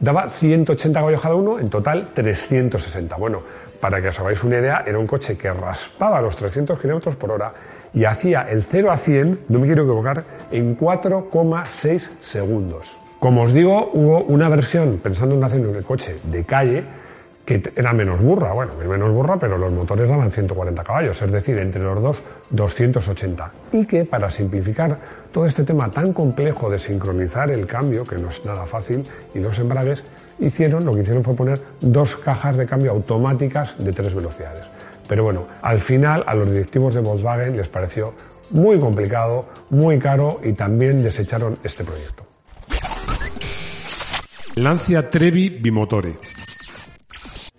Daba 0.00 0.28
180 0.28 0.98
caballos 0.98 1.20
cada 1.20 1.34
uno, 1.34 1.58
en 1.58 1.70
total 1.70 2.08
360. 2.14 3.16
Bueno, 3.16 3.38
para 3.80 4.02
que 4.02 4.08
os 4.08 4.20
hagáis 4.20 4.42
una 4.42 4.58
idea, 4.58 4.84
era 4.86 4.98
un 4.98 5.06
coche 5.06 5.36
que 5.36 5.52
raspaba 5.52 6.20
los 6.20 6.36
300 6.36 6.78
kilómetros 6.78 7.16
por 7.16 7.30
hora 7.30 7.52
y 7.94 8.04
hacía 8.04 8.42
el 8.42 8.64
0 8.64 8.90
a 8.90 8.96
100, 8.96 9.40
no 9.48 9.58
me 9.58 9.66
quiero 9.66 9.84
equivocar, 9.84 10.24
en 10.50 10.76
4,6 10.76 12.10
segundos. 12.20 12.96
Como 13.18 13.42
os 13.42 13.54
digo, 13.54 13.90
hubo 13.94 14.22
una 14.24 14.48
versión, 14.50 14.98
pensando 15.02 15.34
en 15.34 15.44
hacer 15.44 15.66
un 15.66 15.82
coche 15.82 16.16
de 16.24 16.44
calle, 16.44 16.84
que 17.46 17.62
era 17.76 17.92
menos 17.92 18.20
burra, 18.20 18.52
bueno, 18.52 18.72
menos 18.74 19.12
burra, 19.12 19.38
pero 19.38 19.56
los 19.56 19.72
motores 19.72 20.08
daban 20.08 20.32
140 20.32 20.82
caballos, 20.82 21.22
es 21.22 21.30
decir, 21.30 21.56
entre 21.60 21.80
los 21.80 22.02
dos 22.02 22.22
280. 22.50 23.52
Y 23.72 23.86
que 23.86 24.04
para 24.04 24.28
simplificar 24.28 24.98
todo 25.30 25.46
este 25.46 25.62
tema 25.62 25.88
tan 25.88 26.12
complejo 26.12 26.68
de 26.68 26.80
sincronizar 26.80 27.48
el 27.52 27.64
cambio, 27.66 28.04
que 28.04 28.16
no 28.16 28.30
es 28.30 28.44
nada 28.44 28.66
fácil, 28.66 29.04
y 29.32 29.38
los 29.38 29.56
embragues, 29.60 30.02
hicieron, 30.40 30.84
lo 30.84 30.92
que 30.92 31.02
hicieron 31.02 31.22
fue 31.22 31.36
poner 31.36 31.60
dos 31.80 32.16
cajas 32.16 32.56
de 32.56 32.66
cambio 32.66 32.90
automáticas 32.90 33.78
de 33.78 33.92
tres 33.92 34.12
velocidades. 34.12 34.64
Pero 35.08 35.22
bueno, 35.22 35.46
al 35.62 35.80
final 35.80 36.24
a 36.26 36.34
los 36.34 36.50
directivos 36.50 36.94
de 36.94 37.00
Volkswagen 37.00 37.56
les 37.56 37.68
pareció 37.68 38.12
muy 38.50 38.78
complicado, 38.80 39.46
muy 39.70 40.00
caro 40.00 40.40
y 40.42 40.52
también 40.52 41.00
desecharon 41.00 41.58
este 41.62 41.84
proyecto. 41.84 42.24
Lancia 44.56 45.08
Trevi 45.08 45.48
Bimotore. 45.50 46.14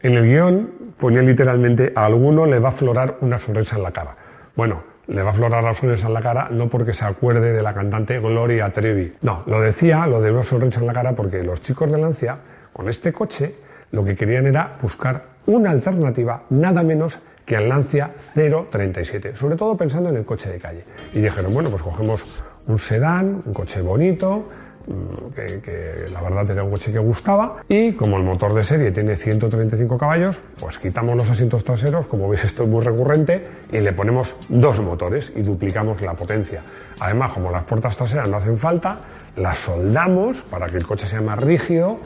En 0.08 0.14
el 0.14 0.24
guion 0.24 0.70
ponía 0.98 1.22
literalmente 1.22 1.92
a 1.94 2.06
alguno 2.06 2.46
le 2.46 2.60
va 2.60 2.70
a 2.70 2.72
florar 2.72 3.18
una 3.20 3.38
sonrisa 3.40 3.76
en 3.76 3.84
la 3.84 3.92
cara. 3.92 4.16
Bueno, 4.56 4.82
le 5.08 5.22
va 5.22 5.32
a 5.32 5.34
florar 5.34 5.62
la 5.62 5.74
sonrisa 5.74 6.08
en 6.08 6.14
la 6.14 6.22
cara 6.22 6.48
no 6.50 6.70
porque 6.70 6.94
se 6.94 7.04
acuerde 7.04 7.52
de 7.52 7.62
la 7.62 7.74
cantante 7.74 8.18
Gloria 8.18 8.70
Trevi. 8.72 9.16
No, 9.22 9.44
lo 9.48 9.60
decía, 9.60 10.08
lo 10.08 10.22
de 10.22 10.32
una 10.32 10.46
sonrisa 10.46 10.80
en 10.80 10.88
la 10.88 10.94
cara, 10.94 11.12
porque 11.12 11.44
los 11.44 11.60
chicos 11.60 11.92
de 11.92 11.98
Lancia, 11.98 12.38
con 12.72 12.88
este 12.88 13.12
coche, 13.12 13.56
lo 13.92 14.06
que 14.06 14.16
querían 14.16 14.48
era 14.48 14.78
buscar 14.82 15.24
una 15.46 15.72
alternativa 15.72 16.44
nada 16.52 16.84
menos 16.84 17.20
que 17.44 17.58
al 17.58 17.68
Lancia 17.68 18.12
037, 18.34 19.36
sobre 19.36 19.58
todo 19.58 19.76
pensando 19.76 20.08
en 20.08 20.16
el 20.16 20.24
coche 20.24 20.50
de 20.50 20.58
calle. 20.58 20.86
Y 21.12 21.20
dijeron, 21.20 21.54
bueno, 21.54 21.70
pues 21.70 21.84
cogemos 21.84 22.24
un 22.66 22.80
sedán, 22.80 23.44
un 23.46 23.54
coche 23.54 23.82
bonito, 23.82 24.48
Mm, 24.88 25.34
que, 25.34 26.06
la 26.10 26.22
verdad 26.22 26.64
un 26.64 26.72
coche 26.72 26.94
que 26.94 27.00
gustaba 27.00 27.58
y 27.68 27.92
como 27.92 28.16
el 28.16 28.24
motor 28.24 28.54
de 28.54 28.64
serie 28.64 28.90
tiene 28.92 29.18
135 29.18 29.98
caballos 29.98 30.38
pues 30.58 30.78
quitamos 30.78 31.18
los 31.18 31.30
asientos 31.30 31.62
traseros 31.66 32.08
como 32.08 32.30
veis 32.30 32.46
esto 32.46 32.64
es 32.64 32.70
muy 32.70 32.82
recurrente 32.82 33.46
y 33.70 33.82
le 33.82 33.92
ponemos 33.92 34.34
dos 34.48 34.80
motores 34.80 35.34
y 35.36 35.42
duplicamos 35.42 36.02
la 36.02 36.14
potencia. 36.14 36.62
Además 37.02 37.34
como 37.34 37.52
las 37.52 37.66
puertas 37.66 37.98
traseras 37.98 38.30
no 38.30 38.38
hacen 38.38 38.58
falta 38.58 38.98
las 39.36 39.58
soldamos 39.58 40.38
para 40.44 40.70
que 40.70 40.78
el 40.78 40.88
coche 40.88 41.06
sea 41.06 41.20
más 41.20 41.38
rígido 41.38 42.00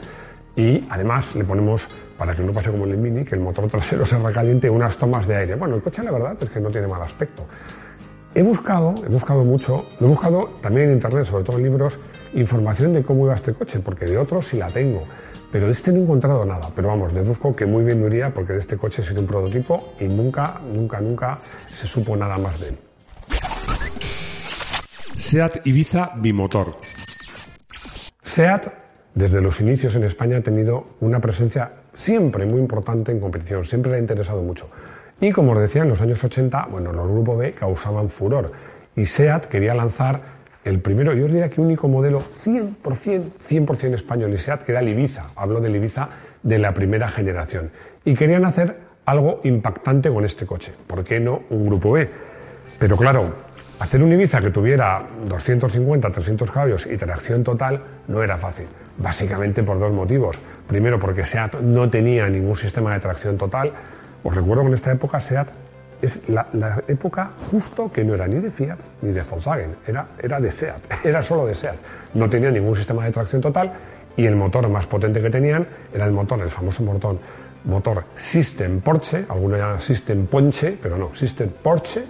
y 0.56 0.84
además 0.90 1.36
le 1.36 1.44
ponemos 1.44 1.86
para 2.18 2.34
que 2.34 2.42
no 2.42 2.52
pase 2.52 2.72
como 2.72 2.84
el 2.86 2.98
Mini 2.98 3.24
que 3.24 3.36
el 3.36 3.42
motor 3.42 3.68
trasero 3.68 4.04
se 4.04 4.18
recaliente 4.18 4.68
unas 4.68 4.96
tomas 4.96 5.28
de 5.28 5.36
aire. 5.36 5.54
Bueno 5.54 5.76
el 5.76 5.82
coche 5.82 6.02
la 6.02 6.10
verdad 6.10 6.36
es 6.40 6.50
que 6.50 6.58
no 6.58 6.68
tiene 6.68 6.88
mal 6.88 7.02
aspecto. 7.02 7.46
He 8.34 8.42
buscado, 8.42 8.94
he 9.06 9.08
buscado 9.10 9.44
mucho, 9.44 9.84
lo 10.00 10.06
he 10.06 10.10
buscado 10.10 10.48
también 10.62 10.88
en 10.88 10.94
internet, 10.94 11.26
sobre 11.26 11.44
todo 11.44 11.58
en 11.58 11.64
libros, 11.64 11.98
información 12.34 12.92
de 12.92 13.02
cómo 13.02 13.26
iba 13.26 13.34
este 13.34 13.52
coche, 13.54 13.80
porque 13.80 14.06
de 14.06 14.18
otros 14.18 14.48
sí 14.48 14.56
la 14.56 14.68
tengo. 14.68 15.02
Pero 15.50 15.66
de 15.66 15.72
este 15.72 15.92
no 15.92 15.98
he 15.98 16.02
encontrado 16.02 16.44
nada. 16.44 16.70
Pero 16.74 16.88
vamos, 16.88 17.12
deduzco 17.12 17.54
que 17.54 17.66
muy 17.66 17.84
bien 17.84 18.04
iría 18.06 18.30
porque 18.30 18.54
de 18.54 18.60
este 18.60 18.76
coche 18.76 19.02
sido 19.02 19.20
un 19.20 19.26
prototipo 19.26 19.94
y 20.00 20.04
nunca, 20.04 20.60
nunca, 20.72 21.00
nunca 21.00 21.38
se 21.68 21.86
supo 21.86 22.16
nada 22.16 22.38
más 22.38 22.58
de 22.58 22.68
él. 22.68 22.78
SEAT 25.16 25.66
Ibiza 25.66 26.12
bimotor. 26.16 26.76
SEAT, 28.22 28.66
desde 29.14 29.40
los 29.42 29.60
inicios 29.60 29.94
en 29.94 30.04
España, 30.04 30.38
ha 30.38 30.40
tenido 30.40 30.96
una 31.00 31.20
presencia 31.20 31.70
siempre 31.94 32.46
muy 32.46 32.60
importante 32.60 33.12
en 33.12 33.20
competición, 33.20 33.64
siempre 33.64 33.92
le 33.92 33.98
ha 33.98 34.00
interesado 34.00 34.42
mucho. 34.42 34.68
Y 35.20 35.30
como 35.30 35.52
os 35.52 35.60
decía, 35.60 35.82
en 35.82 35.90
los 35.90 36.00
años 36.00 36.24
80, 36.24 36.66
bueno, 36.70 36.92
los 36.92 37.08
grupos 37.08 37.38
B 37.38 37.54
causaban 37.54 38.08
furor. 38.08 38.50
Y 38.96 39.06
SEAT 39.06 39.46
quería 39.46 39.74
lanzar 39.74 40.20
el 40.64 40.80
primero, 40.80 41.12
yo 41.12 41.26
diría 41.26 41.50
que 41.50 41.60
único 41.60 41.88
modelo 41.88 42.20
100%, 42.20 42.76
100% 43.48 43.94
español 43.94 44.32
y 44.32 44.38
SEAT, 44.38 44.62
que 44.62 44.72
era 44.72 44.80
el 44.80 44.88
Ibiza. 44.88 45.30
Hablo 45.34 45.60
del 45.60 45.74
Ibiza 45.74 46.08
de 46.42 46.58
la 46.58 46.72
primera 46.72 47.08
generación. 47.08 47.70
Y 48.04 48.14
querían 48.14 48.44
hacer 48.44 48.76
algo 49.04 49.40
impactante 49.42 50.08
con 50.08 50.24
este 50.24 50.46
coche. 50.46 50.72
¿Por 50.86 51.02
qué 51.02 51.18
no 51.18 51.42
un 51.50 51.66
grupo 51.66 51.92
B? 51.92 52.08
Pero 52.78 52.96
claro, 52.96 53.34
hacer 53.80 54.02
un 54.04 54.12
Ibiza 54.12 54.40
que 54.40 54.50
tuviera 54.50 55.04
250, 55.26 56.10
300 56.10 56.50
caballos 56.50 56.86
y 56.86 56.96
tracción 56.96 57.42
total 57.42 57.82
no 58.06 58.22
era 58.22 58.38
fácil. 58.38 58.66
Básicamente 58.98 59.64
por 59.64 59.80
dos 59.80 59.92
motivos. 59.92 60.38
Primero, 60.68 61.00
porque 61.00 61.24
SEAT 61.24 61.56
no 61.60 61.90
tenía 61.90 62.28
ningún 62.28 62.56
sistema 62.56 62.94
de 62.94 63.00
tracción 63.00 63.36
total. 63.36 63.72
Os 64.22 64.32
recuerdo 64.32 64.62
que 64.62 64.68
en 64.68 64.74
esta 64.74 64.92
época 64.92 65.20
SEAT 65.20 65.48
es 66.02 66.18
la, 66.28 66.82
época 66.88 67.30
justo 67.50 67.90
que 67.90 68.04
no 68.04 68.14
era 68.14 68.26
ni 68.26 68.40
de 68.40 68.50
Fiat 68.50 68.78
ni 69.02 69.12
de 69.12 69.22
Volkswagen, 69.22 69.76
era, 69.86 70.06
era 70.20 70.40
de 70.40 70.50
SEAT, 70.50 70.82
era 71.04 71.22
solo 71.22 71.46
de 71.46 71.54
SEAT. 71.54 71.76
No 72.14 72.28
tenía 72.28 72.50
ningún 72.50 72.76
sistema 72.76 73.04
de 73.04 73.12
tracción 73.12 73.40
total 73.40 73.72
y 74.16 74.26
el 74.26 74.36
motor 74.36 74.68
más 74.68 74.86
potente 74.86 75.22
que 75.22 75.30
tenían 75.30 75.66
era 75.94 76.04
el 76.04 76.12
motor, 76.12 76.40
el 76.40 76.50
famoso 76.50 76.82
motor, 76.82 77.16
motor 77.64 78.04
System 78.16 78.80
Porsche, 78.80 79.24
algunos 79.28 79.58
llaman 79.58 79.80
System 79.80 80.26
Ponche, 80.26 80.76
pero 80.82 80.98
no, 80.98 81.14
System 81.14 81.50
Porsche, 81.62 82.02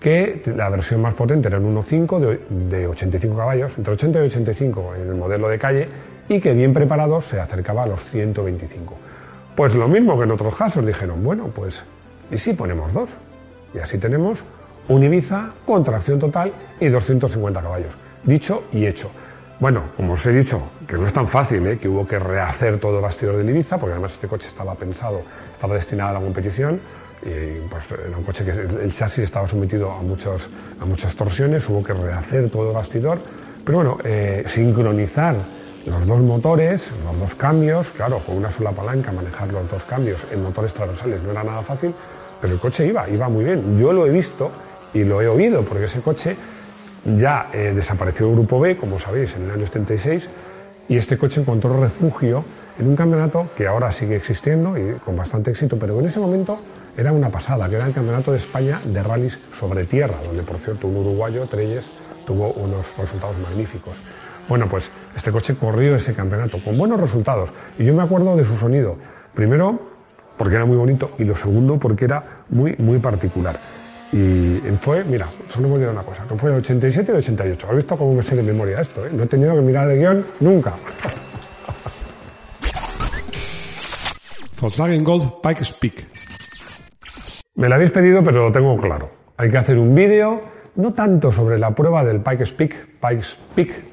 que 0.00 0.42
la 0.56 0.68
versión 0.68 1.02
más 1.02 1.14
potente 1.14 1.48
era 1.48 1.58
un 1.58 1.76
1.5 1.76 2.18
de, 2.18 2.76
de 2.76 2.86
85 2.86 3.36
caballos, 3.36 3.72
entre 3.76 3.92
80 3.92 4.18
y 4.20 4.26
85 4.26 4.94
en 4.96 5.08
el 5.08 5.14
modelo 5.14 5.48
de 5.48 5.58
calle 5.58 5.88
y 6.28 6.40
que 6.40 6.52
bien 6.54 6.72
preparado 6.72 7.20
se 7.20 7.40
acercaba 7.40 7.82
a 7.82 7.86
los 7.86 8.04
125. 8.04 8.96
Pues 9.56 9.74
lo 9.74 9.86
mismo 9.86 10.16
que 10.16 10.24
en 10.24 10.30
otros 10.30 10.54
casos 10.56 10.84
dijeron, 10.84 11.22
bueno, 11.22 11.48
pues 11.54 11.82
¿y 12.30 12.38
si 12.38 12.54
ponemos 12.54 12.92
dos? 12.92 13.10
Y 13.74 13.78
así 13.78 13.98
tenemos 13.98 14.42
un 14.88 15.02
Ibiza 15.02 15.50
con 15.64 15.84
tracción 15.84 16.18
total 16.18 16.52
y 16.80 16.88
250 16.88 17.62
caballos. 17.62 17.92
Dicho 18.24 18.64
y 18.72 18.86
hecho. 18.86 19.10
Bueno, 19.60 19.82
como 19.96 20.14
os 20.14 20.26
he 20.26 20.32
dicho, 20.32 20.60
que 20.88 20.96
no 20.96 21.06
es 21.06 21.12
tan 21.12 21.28
fácil, 21.28 21.64
¿eh? 21.66 21.78
que 21.78 21.88
hubo 21.88 22.06
que 22.06 22.18
rehacer 22.18 22.80
todo 22.80 22.96
el 22.96 23.02
bastidor 23.02 23.36
del 23.36 23.48
Ibiza, 23.48 23.78
porque 23.78 23.92
además 23.92 24.14
este 24.14 24.26
coche 24.26 24.48
estaba 24.48 24.74
pensado, 24.74 25.22
estaba 25.52 25.74
destinado 25.74 26.10
a 26.10 26.12
la 26.14 26.20
competición, 26.20 26.80
y 27.22 27.60
pues 27.68 27.84
era 28.04 28.16
un 28.16 28.24
coche 28.24 28.44
que 28.44 28.50
el 28.50 28.92
chasis 28.92 29.22
estaba 29.22 29.46
sometido 29.46 29.92
a, 29.92 30.02
muchos, 30.02 30.48
a 30.80 30.84
muchas 30.84 31.14
torsiones, 31.14 31.68
hubo 31.68 31.84
que 31.84 31.92
rehacer 31.92 32.50
todo 32.50 32.70
el 32.70 32.74
bastidor, 32.74 33.20
pero 33.64 33.78
bueno, 33.78 33.98
eh, 34.02 34.44
sincronizar 34.48 35.36
los 35.86 36.06
dos 36.06 36.20
motores, 36.20 36.90
los 37.04 37.20
dos 37.20 37.34
cambios, 37.36 37.88
claro, 37.90 38.18
con 38.18 38.36
una 38.36 38.50
sola 38.50 38.72
palanca 38.72 39.12
manejar 39.12 39.52
los 39.52 39.70
dos 39.70 39.84
cambios 39.84 40.18
en 40.32 40.42
motores 40.42 40.74
transversales 40.74 41.22
no 41.22 41.30
era 41.30 41.44
nada 41.44 41.62
fácil, 41.62 41.94
pero 42.42 42.54
el 42.54 42.60
coche 42.60 42.84
iba, 42.84 43.08
iba 43.08 43.28
muy 43.28 43.44
bien. 43.44 43.78
Yo 43.78 43.92
lo 43.92 44.04
he 44.04 44.10
visto 44.10 44.50
y 44.92 45.04
lo 45.04 45.22
he 45.22 45.28
oído, 45.28 45.62
porque 45.62 45.84
ese 45.84 46.00
coche 46.00 46.36
ya 47.16 47.48
eh, 47.52 47.72
desapareció 47.74 48.28
el 48.28 48.34
Grupo 48.34 48.58
B, 48.58 48.76
como 48.76 48.98
sabéis, 48.98 49.34
en 49.36 49.44
el 49.44 49.52
año 49.52 49.64
76, 49.64 50.28
y 50.88 50.96
este 50.96 51.16
coche 51.16 51.40
encontró 51.40 51.80
refugio 51.80 52.44
en 52.78 52.88
un 52.88 52.96
campeonato 52.96 53.48
que 53.56 53.68
ahora 53.68 53.92
sigue 53.92 54.16
existiendo 54.16 54.76
y 54.76 54.94
con 55.04 55.16
bastante 55.16 55.52
éxito, 55.52 55.78
pero 55.78 55.98
en 56.00 56.06
ese 56.06 56.18
momento 56.18 56.58
era 56.96 57.12
una 57.12 57.30
pasada, 57.30 57.68
que 57.68 57.76
era 57.76 57.86
el 57.86 57.94
Campeonato 57.94 58.32
de 58.32 58.38
España 58.38 58.80
de 58.84 59.02
rallies 59.02 59.38
sobre 59.58 59.84
tierra, 59.84 60.16
donde 60.26 60.42
por 60.42 60.58
cierto 60.58 60.88
un 60.88 60.96
uruguayo, 60.96 61.46
Treyes, 61.46 61.86
tuvo 62.26 62.52
unos 62.54 62.84
resultados 62.98 63.38
magníficos. 63.38 63.94
Bueno, 64.48 64.66
pues 64.68 64.90
este 65.16 65.30
coche 65.30 65.54
corrió 65.54 65.94
ese 65.94 66.12
campeonato 66.12 66.58
con 66.62 66.76
buenos 66.76 67.00
resultados 67.00 67.50
y 67.78 67.84
yo 67.84 67.94
me 67.94 68.02
acuerdo 68.02 68.36
de 68.36 68.44
su 68.44 68.56
sonido. 68.58 68.96
Primero, 69.34 69.91
porque 70.36 70.56
era 70.56 70.64
muy 70.64 70.76
bonito 70.76 71.10
y 71.18 71.24
lo 71.24 71.36
segundo, 71.36 71.78
porque 71.78 72.04
era 72.04 72.22
muy, 72.48 72.74
muy 72.78 72.98
particular. 72.98 73.58
Y 74.12 74.58
fue, 74.80 75.04
mira, 75.04 75.26
solo 75.48 75.68
hemos 75.68 75.78
olvidado 75.78 75.94
una 75.98 76.04
cosa, 76.04 76.24
que 76.28 76.36
fue 76.36 76.50
de 76.50 76.56
87 76.56 77.10
y 77.10 77.12
de 77.12 77.18
88. 77.18 77.66
¿Has 77.68 77.76
visto 77.76 77.96
cómo 77.96 78.14
me 78.14 78.22
sé 78.22 78.36
de 78.36 78.42
memoria 78.42 78.80
esto? 78.80 79.06
Eh? 79.06 79.10
No 79.10 79.22
he 79.22 79.26
tenido 79.26 79.54
que 79.54 79.62
mirar 79.62 79.90
el 79.90 79.98
guion 79.98 80.26
nunca. 80.40 80.74
Volkswagen 84.60 85.02
Golf 85.02 85.26
Pikes 85.42 85.72
Peak. 85.80 86.06
Me 87.54 87.68
lo 87.68 87.74
habéis 87.74 87.90
pedido, 87.90 88.22
pero 88.22 88.48
lo 88.48 88.52
tengo 88.52 88.78
claro. 88.78 89.10
Hay 89.36 89.50
que 89.50 89.58
hacer 89.58 89.78
un 89.78 89.94
vídeo, 89.94 90.42
no 90.76 90.92
tanto 90.92 91.32
sobre 91.32 91.58
la 91.58 91.74
prueba 91.74 92.04
del 92.04 92.20
Pikes 92.20 92.52
Peak, 92.54 92.86
Pikes 93.00 93.36
Peak, 93.54 93.91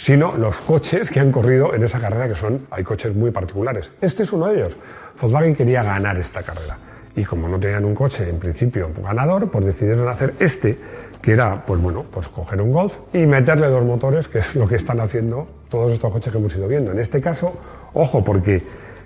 sino 0.00 0.34
los 0.36 0.56
coches 0.56 1.10
que 1.10 1.20
han 1.20 1.30
corrido 1.30 1.74
en 1.74 1.84
esa 1.84 2.00
carrera, 2.00 2.26
que 2.26 2.34
son, 2.34 2.66
hay 2.70 2.82
coches 2.82 3.14
muy 3.14 3.30
particulares. 3.30 3.90
Este 4.00 4.22
es 4.22 4.32
uno 4.32 4.48
de 4.48 4.56
ellos. 4.56 4.76
Volkswagen 5.20 5.54
quería 5.54 5.82
ganar 5.82 6.16
esta 6.16 6.42
carrera. 6.42 6.78
Y 7.14 7.24
como 7.24 7.46
no 7.48 7.60
tenían 7.60 7.84
un 7.84 7.94
coche 7.94 8.30
en 8.30 8.38
principio 8.38 8.88
ganador, 9.02 9.50
pues 9.50 9.66
decidieron 9.66 10.08
hacer 10.08 10.34
este, 10.38 10.78
que 11.20 11.32
era, 11.32 11.62
pues 11.66 11.78
bueno, 11.82 12.04
pues 12.10 12.28
coger 12.28 12.62
un 12.62 12.72
Golf 12.72 12.94
y 13.12 13.26
meterle 13.26 13.68
dos 13.68 13.84
motores, 13.84 14.26
que 14.26 14.38
es 14.38 14.56
lo 14.56 14.66
que 14.66 14.76
están 14.76 15.00
haciendo 15.00 15.46
todos 15.68 15.92
estos 15.92 16.10
coches 16.10 16.32
que 16.32 16.38
hemos 16.38 16.56
ido 16.56 16.66
viendo. 16.66 16.92
En 16.92 16.98
este 16.98 17.20
caso, 17.20 17.52
ojo, 17.92 18.24
porque 18.24 18.62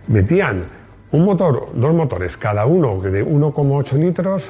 metían 0.06 0.62
un 1.10 1.24
motor, 1.24 1.70
dos 1.74 1.92
motores, 1.92 2.36
cada 2.36 2.66
uno 2.66 3.00
de 3.00 3.26
1,8 3.26 3.92
litros, 3.98 4.44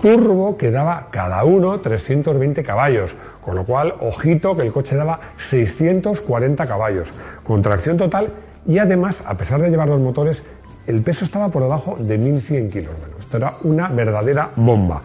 turbo 0.00 0.56
que 0.56 0.70
daba 0.70 1.08
cada 1.10 1.44
uno 1.44 1.80
320 1.80 2.62
caballos, 2.62 3.14
con 3.44 3.56
lo 3.56 3.64
cual, 3.64 3.94
ojito 4.00 4.56
que 4.56 4.62
el 4.62 4.72
coche 4.72 4.96
daba 4.96 5.20
640 5.48 6.66
caballos, 6.66 7.08
con 7.44 7.62
tracción 7.62 7.96
total 7.96 8.28
y 8.66 8.78
además, 8.78 9.16
a 9.24 9.36
pesar 9.36 9.60
de 9.60 9.70
llevar 9.70 9.88
dos 9.88 10.00
motores, 10.00 10.42
el 10.86 11.02
peso 11.02 11.24
estaba 11.24 11.48
por 11.48 11.62
debajo 11.62 11.96
de 11.98 12.18
1100 12.18 12.70
kilos. 12.70 12.94
esto 13.18 13.36
era 13.36 13.54
una 13.62 13.88
verdadera 13.88 14.50
bomba, 14.56 15.00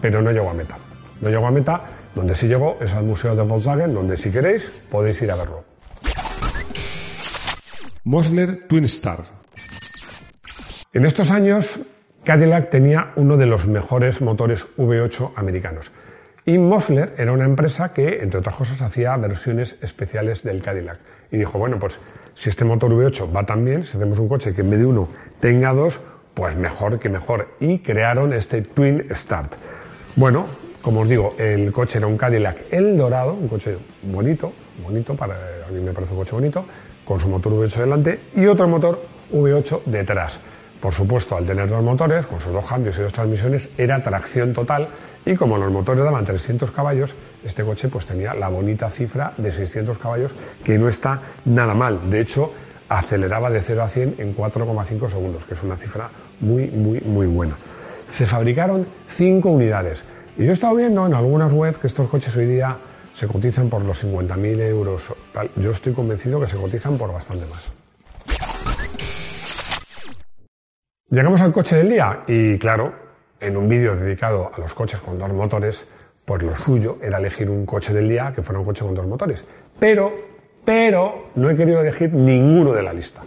pero 0.00 0.22
no 0.22 0.30
llegó 0.30 0.50
a 0.50 0.54
meta. 0.54 0.76
No 1.20 1.28
llegó 1.28 1.46
a 1.46 1.50
meta, 1.50 1.80
donde 2.14 2.34
sí 2.36 2.46
llegó 2.46 2.76
es 2.80 2.92
al 2.92 3.04
Museo 3.04 3.34
de 3.34 3.42
Volkswagen, 3.42 3.94
donde 3.94 4.16
si 4.16 4.30
queréis 4.30 4.62
podéis 4.90 5.20
ir 5.22 5.30
a 5.30 5.36
verlo. 5.36 5.64
Mosler 8.04 8.66
Twin 8.68 8.84
Star. 8.84 9.18
En 10.92 11.04
estos 11.04 11.30
años, 11.30 11.78
Cadillac 12.28 12.68
tenía 12.68 13.12
uno 13.16 13.38
de 13.38 13.46
los 13.46 13.66
mejores 13.66 14.20
motores 14.20 14.66
V8 14.76 15.32
americanos. 15.36 15.90
Y 16.44 16.58
Mosler 16.58 17.14
era 17.16 17.32
una 17.32 17.46
empresa 17.46 17.94
que, 17.94 18.22
entre 18.22 18.40
otras 18.40 18.54
cosas, 18.54 18.82
hacía 18.82 19.16
versiones 19.16 19.76
especiales 19.80 20.42
del 20.42 20.60
Cadillac. 20.60 20.98
Y 21.32 21.38
dijo, 21.38 21.58
bueno, 21.58 21.78
pues 21.78 21.98
si 22.34 22.50
este 22.50 22.66
motor 22.66 22.90
V8 22.90 23.34
va 23.34 23.46
tan 23.46 23.64
bien, 23.64 23.86
si 23.86 23.96
hacemos 23.96 24.18
un 24.18 24.28
coche 24.28 24.52
que 24.52 24.60
en 24.60 24.68
vez 24.68 24.78
de 24.78 24.84
uno 24.84 25.08
tenga 25.40 25.72
dos, 25.72 25.98
pues 26.34 26.54
mejor 26.54 26.98
que 26.98 27.08
mejor. 27.08 27.48
Y 27.60 27.78
crearon 27.78 28.34
este 28.34 28.60
Twin 28.60 29.06
Start. 29.10 29.54
Bueno, 30.14 30.44
como 30.82 31.00
os 31.00 31.08
digo, 31.08 31.34
el 31.38 31.72
coche 31.72 31.96
era 31.96 32.08
un 32.08 32.18
Cadillac 32.18 32.66
El 32.70 32.98
Dorado, 32.98 33.32
un 33.32 33.48
coche 33.48 33.78
bonito, 34.02 34.52
bonito, 34.82 35.14
para, 35.16 35.34
a 35.66 35.72
mí 35.72 35.80
me 35.80 35.94
parece 35.94 36.12
un 36.12 36.18
coche 36.18 36.32
bonito, 36.32 36.66
con 37.06 37.20
su 37.20 37.26
motor 37.26 37.54
V8 37.54 37.76
delante 37.76 38.20
y 38.36 38.44
otro 38.44 38.68
motor 38.68 39.00
V8 39.32 39.84
detrás. 39.86 40.38
Por 40.80 40.94
supuesto, 40.94 41.36
al 41.36 41.44
tener 41.44 41.68
dos 41.68 41.82
motores, 41.82 42.26
con 42.26 42.40
sus 42.40 42.52
dos 42.52 42.64
cambios 42.64 42.96
y 42.98 43.02
dos 43.02 43.12
transmisiones, 43.12 43.68
era 43.76 44.02
tracción 44.02 44.52
total 44.52 44.88
y 45.26 45.34
como 45.34 45.58
los 45.58 45.70
motores 45.70 46.04
daban 46.04 46.24
300 46.24 46.70
caballos, 46.70 47.14
este 47.44 47.64
coche 47.64 47.88
pues 47.88 48.06
tenía 48.06 48.32
la 48.34 48.48
bonita 48.48 48.88
cifra 48.88 49.32
de 49.36 49.52
600 49.52 49.98
caballos, 49.98 50.32
que 50.64 50.78
no 50.78 50.88
está 50.88 51.20
nada 51.44 51.74
mal. 51.74 52.08
De 52.08 52.20
hecho, 52.20 52.52
aceleraba 52.88 53.50
de 53.50 53.60
0 53.60 53.82
a 53.82 53.88
100 53.88 54.14
en 54.18 54.36
4,5 54.36 55.10
segundos, 55.10 55.44
que 55.44 55.54
es 55.54 55.62
una 55.62 55.76
cifra 55.76 56.08
muy, 56.40 56.68
muy, 56.68 57.00
muy 57.00 57.26
buena. 57.26 57.56
Se 58.10 58.24
fabricaron 58.24 58.86
5 59.08 59.50
unidades. 59.50 59.98
Y 60.38 60.44
yo 60.44 60.50
he 60.50 60.54
estado 60.54 60.76
viendo 60.76 61.04
en 61.06 61.12
algunas 61.12 61.52
webs 61.52 61.78
que 61.78 61.88
estos 61.88 62.08
coches 62.08 62.34
hoy 62.36 62.46
día 62.46 62.76
se 63.14 63.26
cotizan 63.26 63.68
por 63.68 63.82
los 63.82 64.02
50.000 64.02 64.60
euros. 64.60 65.02
Yo 65.56 65.72
estoy 65.72 65.92
convencido 65.92 66.40
que 66.40 66.46
se 66.46 66.56
cotizan 66.56 66.96
por 66.96 67.12
bastante 67.12 67.44
más. 67.46 67.77
Llegamos 71.10 71.40
al 71.40 71.54
coche 71.54 71.76
del 71.76 71.88
día 71.88 72.20
y 72.26 72.58
claro, 72.58 72.92
en 73.40 73.56
un 73.56 73.66
vídeo 73.66 73.96
dedicado 73.96 74.50
a 74.54 74.60
los 74.60 74.74
coches 74.74 75.00
con 75.00 75.18
dos 75.18 75.32
motores, 75.32 75.86
pues 76.26 76.42
lo 76.42 76.54
suyo 76.54 76.98
era 77.02 77.16
elegir 77.16 77.48
un 77.48 77.64
coche 77.64 77.94
del 77.94 78.10
día 78.10 78.34
que 78.34 78.42
fuera 78.42 78.58
un 78.58 78.66
coche 78.66 78.84
con 78.84 78.94
dos 78.94 79.06
motores. 79.06 79.42
Pero, 79.80 80.12
pero, 80.66 81.30
no 81.34 81.48
he 81.48 81.56
querido 81.56 81.80
elegir 81.80 82.12
ninguno 82.12 82.74
de 82.74 82.82
la 82.82 82.92
lista. 82.92 83.22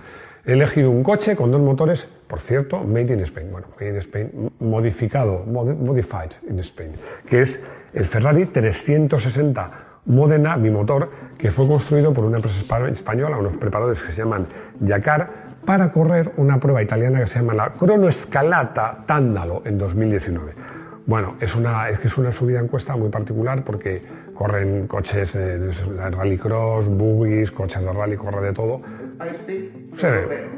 He 0.46 0.54
elegido 0.54 0.92
un 0.92 1.02
coche 1.02 1.36
con 1.36 1.50
dos 1.50 1.60
motores, 1.60 2.08
por 2.28 2.40
cierto, 2.40 2.84
made 2.84 3.16
in 3.16 3.22
Spain. 3.22 3.52
Bueno, 3.52 3.66
made 3.80 3.90
in 3.90 3.98
Spain, 3.98 4.52
modificado, 4.60 5.44
modified 5.44 6.34
in 6.52 6.60
Spain, 6.60 6.92
que 7.28 7.42
es 7.42 7.60
el 7.96 8.06
Ferrari 8.06 8.46
360 8.46 9.72
Modena 10.06 10.58
bimotor, 10.58 11.10
que 11.38 11.50
fue 11.50 11.68
construido 11.68 12.12
por 12.14 12.26
una 12.26 12.38
empresa 12.38 12.88
española, 12.90 13.38
unos 13.38 13.58
preparadores 13.58 14.02
que 14.02 14.12
se 14.12 14.22
llaman 14.22 14.48
Yacar, 14.80 15.51
para 15.66 15.92
correr 15.92 16.32
una 16.38 16.60
prueba 16.60 16.82
italiana 16.82 17.20
que 17.20 17.28
se 17.28 17.40
llama 17.40 17.54
la 17.54 17.70
Cronoescalata 17.70 19.04
Tándalo 19.06 19.62
en 19.66 19.78
2019. 19.78 20.54
Bueno, 21.06 21.36
es, 21.40 21.56
una, 21.56 21.90
es 21.90 22.00
que 22.00 22.08
es 22.08 22.18
una 22.18 22.32
subida 22.32 22.60
en 22.60 22.68
cuesta 22.68 22.96
muy 22.96 23.10
particular 23.10 23.64
porque 23.64 24.02
corren 24.34 24.88
coches 24.88 25.34
de, 25.34 25.72
rallycross, 26.12 26.88
buggies, 26.88 27.52
coches 27.52 27.82
de 27.82 27.92
rally, 27.92 28.16
corre 28.16 28.48
de 28.48 28.54
todo. 28.54 28.82
Sí, 29.98 30.08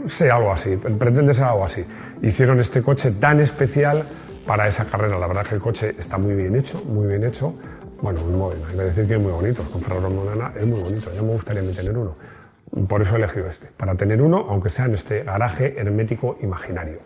sí, 0.07 0.27
algo 0.27 0.51
así, 0.51 0.77
pretende 0.77 1.33
ser 1.33 1.45
algo 1.45 1.65
así. 1.65 1.83
Hicieron 2.21 2.59
este 2.59 2.81
coche 2.81 3.11
tan 3.11 3.39
especial 3.39 4.03
para 4.45 4.67
esa 4.67 4.85
carrera. 4.85 5.17
La 5.17 5.27
verdad 5.27 5.43
es 5.43 5.49
que 5.49 5.55
el 5.55 5.61
coche 5.61 5.95
está 5.97 6.17
muy 6.17 6.35
bien 6.35 6.55
hecho, 6.55 6.81
muy 6.85 7.07
bien 7.07 7.23
hecho. 7.23 7.53
Bueno, 8.01 8.19
muy 8.21 8.53
hay 8.69 8.77
que 8.77 8.83
decir 8.83 9.07
que 9.07 9.13
es 9.15 9.19
muy 9.19 9.31
bonito. 9.31 9.63
Con 9.71 9.81
Ferraro 9.81 10.09
Modena 10.09 10.51
es 10.59 10.67
muy 10.67 10.81
bonito. 10.81 11.09
Yo 11.15 11.23
me 11.23 11.31
gustaría 11.31 11.61
tener 11.73 11.97
uno. 11.97 12.15
Por 12.87 13.01
eso 13.01 13.15
he 13.15 13.17
elegido 13.17 13.47
este, 13.47 13.67
para 13.67 13.95
tener 13.95 14.21
uno, 14.21 14.47
aunque 14.49 14.69
sea 14.69 14.85
en 14.85 14.95
este 14.95 15.23
garaje 15.23 15.79
hermético 15.79 16.37
imaginario. 16.41 16.99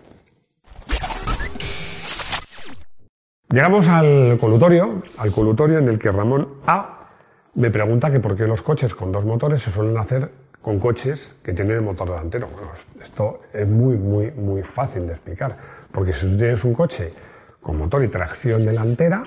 Llegamos 3.49 3.87
al 3.87 4.37
colutorio, 4.39 5.01
al 5.17 5.31
colutorio 5.31 5.77
en 5.77 5.87
el 5.89 5.99
que 5.99 6.11
Ramón 6.11 6.55
A 6.65 7.07
me 7.55 7.71
pregunta 7.71 8.11
que 8.11 8.19
por 8.19 8.35
qué 8.35 8.45
los 8.45 8.61
coches 8.61 8.93
con 8.93 9.11
dos 9.11 9.25
motores 9.25 9.63
se 9.63 9.71
suelen 9.71 9.97
hacer 9.97 10.29
con 10.61 10.79
coches 10.79 11.33
que 11.43 11.53
tienen 11.53 11.77
el 11.77 11.81
motor 11.81 12.09
delantero. 12.09 12.47
Bueno, 12.47 12.69
esto 13.01 13.41
es 13.53 13.67
muy, 13.67 13.97
muy, 13.97 14.31
muy 14.31 14.63
fácil 14.63 15.07
de 15.07 15.13
explicar, 15.13 15.57
porque 15.91 16.13
si 16.13 16.29
tú 16.29 16.37
tienes 16.37 16.63
un 16.63 16.73
coche 16.73 17.13
con 17.61 17.77
motor 17.77 18.03
y 18.03 18.09
tracción 18.09 18.65
delantera, 18.65 19.23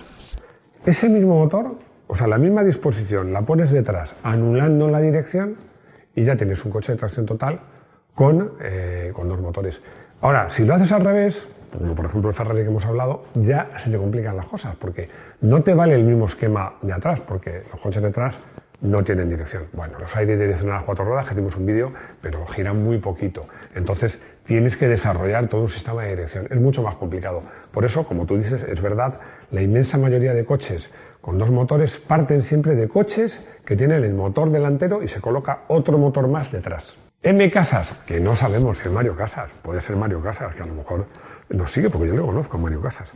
ese 0.85 1.09
mismo 1.09 1.38
motor, 1.38 1.76
o 2.07 2.16
sea, 2.16 2.26
la 2.26 2.38
misma 2.38 2.62
disposición, 2.62 3.33
la 3.33 3.42
pones 3.42 3.70
detrás, 3.70 4.14
anulando 4.22 4.88
la 4.88 5.00
dirección, 5.00 5.57
y 6.20 6.24
ya 6.24 6.37
tienes 6.37 6.62
un 6.66 6.70
coche 6.70 6.92
de 6.92 6.98
tracción 6.98 7.24
total 7.24 7.59
con, 8.14 8.52
eh, 8.61 9.11
con 9.14 9.26
dos 9.26 9.40
motores. 9.40 9.80
Ahora, 10.20 10.50
si 10.50 10.66
lo 10.66 10.74
haces 10.74 10.92
al 10.92 11.02
revés, 11.02 11.42
como 11.76 11.94
por 11.94 12.04
ejemplo 12.04 12.28
el 12.28 12.37
Ferrari 12.37 12.61
que 12.61 12.68
hemos 12.68 12.85
hablado, 12.85 13.24
ya 13.35 13.70
se 13.78 13.90
te 13.90 13.96
complican 13.96 14.37
las 14.37 14.46
cosas, 14.46 14.76
porque 14.76 15.09
no 15.40 15.62
te 15.62 15.72
vale 15.72 15.94
el 15.94 16.04
mismo 16.04 16.26
esquema 16.26 16.74
de 16.83 16.92
atrás, 16.92 17.20
porque 17.20 17.62
los 17.72 17.80
coches 17.80 18.02
de 18.02 18.09
atrás 18.09 18.35
no 18.83 19.03
tienen 19.05 19.29
dirección. 19.29 19.64
Bueno, 19.73 19.99
los 19.99 20.14
hay 20.16 20.27
de 20.27 20.37
dirección 20.37 20.71
a 20.71 20.77
las 20.77 20.85
cuatro 20.85 21.05
ruedas, 21.05 21.27
que 21.27 21.35
hicimos 21.35 21.57
un 21.57 21.66
vídeo, 21.66 21.93
pero 22.21 22.47
giran 22.47 22.83
muy 22.83 22.99
poquito. 22.99 23.47
Entonces 23.75 24.21
tienes 24.45 24.77
que 24.77 24.88
desarrollar 24.88 25.49
todo 25.49 25.62
un 25.62 25.69
sistema 25.69 26.03
de 26.03 26.11
dirección. 26.11 26.47
Es 26.51 26.61
mucho 26.61 26.83
más 26.83 26.95
complicado. 26.97 27.43
Por 27.71 27.85
eso, 27.85 28.05
como 28.05 28.27
tú 28.27 28.38
dices, 28.38 28.62
es 28.62 28.81
verdad, 28.81 29.21
la 29.51 29.62
inmensa 29.62 29.99
mayoría 29.99 30.35
de 30.35 30.45
coches 30.45 30.90
con 31.21 31.38
dos 31.38 31.51
motores 31.51 31.99
parten 31.99 32.43
siempre 32.43 32.75
de 32.75 32.88
coches 32.88 33.40
que 33.64 33.77
tienen 33.77 34.05
el 34.05 34.14
motor 34.14 34.51
delantero 34.51 35.03
y 35.03 35.09
se 35.09 35.21
coloca 35.21 35.64
otro 35.69 35.99
motor 35.99 36.27
más 36.29 36.51
detrás. 36.51 36.97
M 37.23 37.51
Casas, 37.51 37.93
que 38.07 38.19
no 38.19 38.35
sabemos 38.35 38.79
si 38.79 38.88
es 38.88 38.95
Mario 38.95 39.14
Casas, 39.14 39.51
puede 39.62 39.83
ser 39.83 39.97
Mario 39.97 40.23
Casas, 40.23 40.55
que 40.55 40.62
a 40.62 40.66
lo 40.66 40.75
mejor 40.75 41.05
nos 41.51 41.71
sigue 41.71 41.90
porque 41.90 42.09
yo 42.09 42.14
le 42.14 42.23
conozco 42.23 42.57
a 42.57 42.61
Mario 42.61 42.81
Casas. 42.81 43.12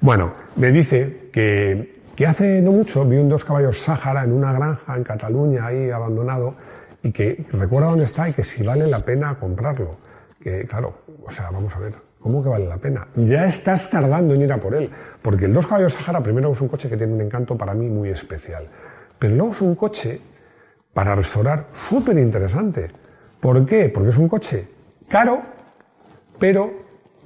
Bueno, 0.00 0.32
me 0.56 0.72
dice 0.72 1.28
que, 1.32 1.97
que 2.18 2.26
hace 2.26 2.60
no 2.60 2.72
mucho 2.72 3.04
vi 3.04 3.16
un 3.16 3.28
dos 3.28 3.44
caballos 3.44 3.78
Sáhara 3.78 4.24
en 4.24 4.32
una 4.32 4.52
granja 4.52 4.96
en 4.96 5.04
Cataluña 5.04 5.66
ahí 5.66 5.88
abandonado 5.88 6.52
y 7.00 7.12
que 7.12 7.46
recuerda 7.52 7.90
dónde 7.90 8.06
está 8.06 8.28
y 8.28 8.32
que 8.32 8.42
si 8.42 8.64
vale 8.64 8.88
la 8.88 8.98
pena 8.98 9.38
comprarlo. 9.38 9.92
Que 10.42 10.66
claro, 10.66 10.94
o 11.24 11.30
sea, 11.30 11.48
vamos 11.52 11.76
a 11.76 11.78
ver, 11.78 11.94
¿cómo 12.18 12.42
que 12.42 12.48
vale 12.48 12.66
la 12.66 12.76
pena? 12.76 13.06
Ya 13.14 13.44
estás 13.44 13.88
tardando 13.88 14.34
en 14.34 14.42
ir 14.42 14.52
a 14.52 14.56
por 14.56 14.74
él, 14.74 14.90
porque 15.22 15.44
el 15.44 15.54
dos 15.54 15.68
caballos 15.68 15.92
Sáhara 15.92 16.20
primero 16.20 16.52
es 16.52 16.60
un 16.60 16.66
coche 16.66 16.88
que 16.88 16.96
tiene 16.96 17.12
un 17.12 17.20
encanto 17.20 17.56
para 17.56 17.72
mí 17.72 17.86
muy 17.86 18.08
especial, 18.08 18.66
pero 19.16 19.36
luego 19.36 19.52
es 19.52 19.60
un 19.60 19.76
coche 19.76 20.20
para 20.92 21.14
restaurar 21.14 21.66
súper 21.88 22.18
interesante. 22.18 22.90
¿Por 23.38 23.64
qué? 23.64 23.90
Porque 23.94 24.10
es 24.10 24.16
un 24.16 24.28
coche 24.28 24.66
caro, 25.08 25.40
pero 26.36 26.68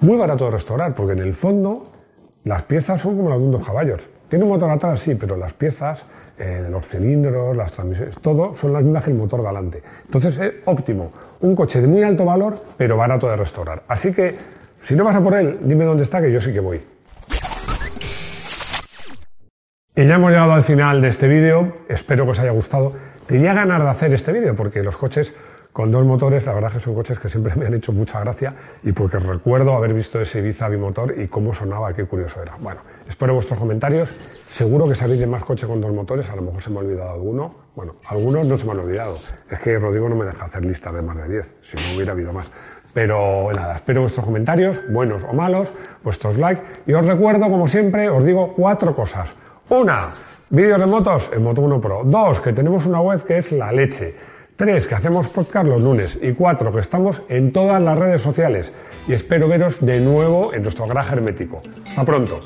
muy 0.00 0.18
barato 0.18 0.44
de 0.44 0.50
restaurar, 0.50 0.94
porque 0.94 1.14
en 1.14 1.20
el 1.20 1.32
fondo 1.32 1.90
las 2.44 2.64
piezas 2.64 3.00
son 3.00 3.16
como 3.16 3.30
las 3.30 3.38
de 3.38 3.44
un 3.46 3.52
dos 3.52 3.64
caballos. 3.64 4.11
Tiene 4.32 4.46
un 4.46 4.52
motor 4.52 4.70
atrás, 4.70 5.00
sí, 5.00 5.14
pero 5.14 5.36
las 5.36 5.52
piezas, 5.52 6.02
eh, 6.38 6.66
los 6.70 6.86
cilindros, 6.86 7.54
las 7.54 7.70
transmisiones, 7.70 8.18
todo 8.18 8.56
son 8.56 8.72
las 8.72 8.82
mismas 8.82 9.04
que 9.04 9.10
el 9.10 9.16
motor 9.18 9.42
de 9.42 9.46
adelante. 9.46 9.82
Entonces 10.06 10.38
es 10.38 10.54
óptimo. 10.64 11.12
Un 11.42 11.54
coche 11.54 11.82
de 11.82 11.86
muy 11.86 12.02
alto 12.02 12.24
valor, 12.24 12.58
pero 12.78 12.96
barato 12.96 13.28
de 13.28 13.36
restaurar. 13.36 13.82
Así 13.88 14.10
que, 14.10 14.34
si 14.84 14.94
no 14.94 15.04
vas 15.04 15.16
a 15.16 15.22
por 15.22 15.34
él, 15.34 15.58
dime 15.64 15.84
dónde 15.84 16.04
está, 16.04 16.22
que 16.22 16.32
yo 16.32 16.40
sí 16.40 16.50
que 16.50 16.60
voy. 16.60 16.80
Y 19.94 20.06
ya 20.06 20.14
hemos 20.14 20.30
llegado 20.30 20.52
al 20.52 20.62
final 20.62 21.02
de 21.02 21.08
este 21.08 21.28
vídeo. 21.28 21.70
Espero 21.90 22.24
que 22.24 22.30
os 22.30 22.38
haya 22.38 22.52
gustado. 22.52 22.94
Tenía 23.26 23.52
ganas 23.52 23.82
de 23.82 23.90
hacer 23.90 24.14
este 24.14 24.32
vídeo 24.32 24.56
porque 24.56 24.82
los 24.82 24.96
coches 24.96 25.30
con 25.72 25.90
dos 25.90 26.04
motores, 26.04 26.44
la 26.44 26.52
verdad 26.52 26.72
que 26.72 26.80
son 26.80 26.94
coches 26.94 27.18
que 27.18 27.30
siempre 27.30 27.54
me 27.56 27.66
han 27.66 27.74
hecho 27.74 27.92
mucha 27.92 28.20
gracia 28.20 28.54
y 28.82 28.92
porque 28.92 29.18
recuerdo 29.18 29.74
haber 29.74 29.94
visto 29.94 30.20
ese 30.20 30.40
Ibiza 30.40 30.68
bimotor 30.68 31.18
y 31.18 31.28
cómo 31.28 31.54
sonaba, 31.54 31.94
qué 31.94 32.04
curioso 32.04 32.42
era. 32.42 32.56
Bueno, 32.60 32.80
espero 33.08 33.34
vuestros 33.34 33.58
comentarios. 33.58 34.10
Seguro 34.46 34.86
que 34.86 34.94
sabéis 34.94 35.20
de 35.20 35.26
más 35.26 35.44
coches 35.44 35.66
con 35.66 35.80
dos 35.80 35.92
motores, 35.92 36.28
a 36.28 36.36
lo 36.36 36.42
mejor 36.42 36.62
se 36.62 36.68
me 36.68 36.76
ha 36.76 36.80
olvidado 36.80 37.10
alguno. 37.12 37.54
Bueno, 37.74 37.96
algunos 38.06 38.44
no 38.44 38.58
se 38.58 38.66
me 38.66 38.72
han 38.72 38.80
olvidado. 38.80 39.18
Es 39.50 39.58
que 39.60 39.78
Rodrigo 39.78 40.10
no 40.10 40.16
me 40.16 40.26
deja 40.26 40.44
hacer 40.44 40.62
listas 40.64 40.92
de 40.92 41.00
más 41.00 41.16
de 41.16 41.28
10, 41.28 41.54
si 41.62 41.76
no 41.76 41.96
hubiera 41.96 42.12
habido 42.12 42.34
más. 42.34 42.50
Pero 42.92 43.50
nada, 43.54 43.76
espero 43.76 44.02
vuestros 44.02 44.26
comentarios, 44.26 44.78
buenos 44.92 45.22
o 45.24 45.32
malos, 45.32 45.72
vuestros 46.02 46.36
likes. 46.36 46.62
Y 46.86 46.92
os 46.92 47.06
recuerdo, 47.06 47.48
como 47.48 47.66
siempre, 47.66 48.10
os 48.10 48.26
digo 48.26 48.52
cuatro 48.54 48.94
cosas. 48.94 49.30
Una, 49.70 50.10
vídeos 50.50 50.78
de 50.78 50.84
motos 50.84 51.30
en 51.32 51.42
Moto 51.42 51.62
1 51.62 51.80
Pro. 51.80 52.02
Dos, 52.04 52.40
que 52.40 52.52
tenemos 52.52 52.84
una 52.84 53.00
web 53.00 53.24
que 53.24 53.38
es 53.38 53.52
la 53.52 53.72
leche. 53.72 54.14
Tres, 54.56 54.86
que 54.86 54.94
hacemos 54.94 55.28
podcast 55.28 55.66
los 55.66 55.80
lunes. 55.82 56.18
Y 56.20 56.32
cuatro, 56.32 56.72
que 56.72 56.80
estamos 56.80 57.22
en 57.28 57.52
todas 57.52 57.82
las 57.82 57.98
redes 57.98 58.20
sociales. 58.20 58.72
Y 59.08 59.14
espero 59.14 59.48
veros 59.48 59.84
de 59.84 59.98
nuevo 60.00 60.52
en 60.52 60.62
nuestro 60.62 60.86
garaje 60.86 61.14
hermético. 61.14 61.62
Hasta 61.86 62.04
pronto. 62.04 62.40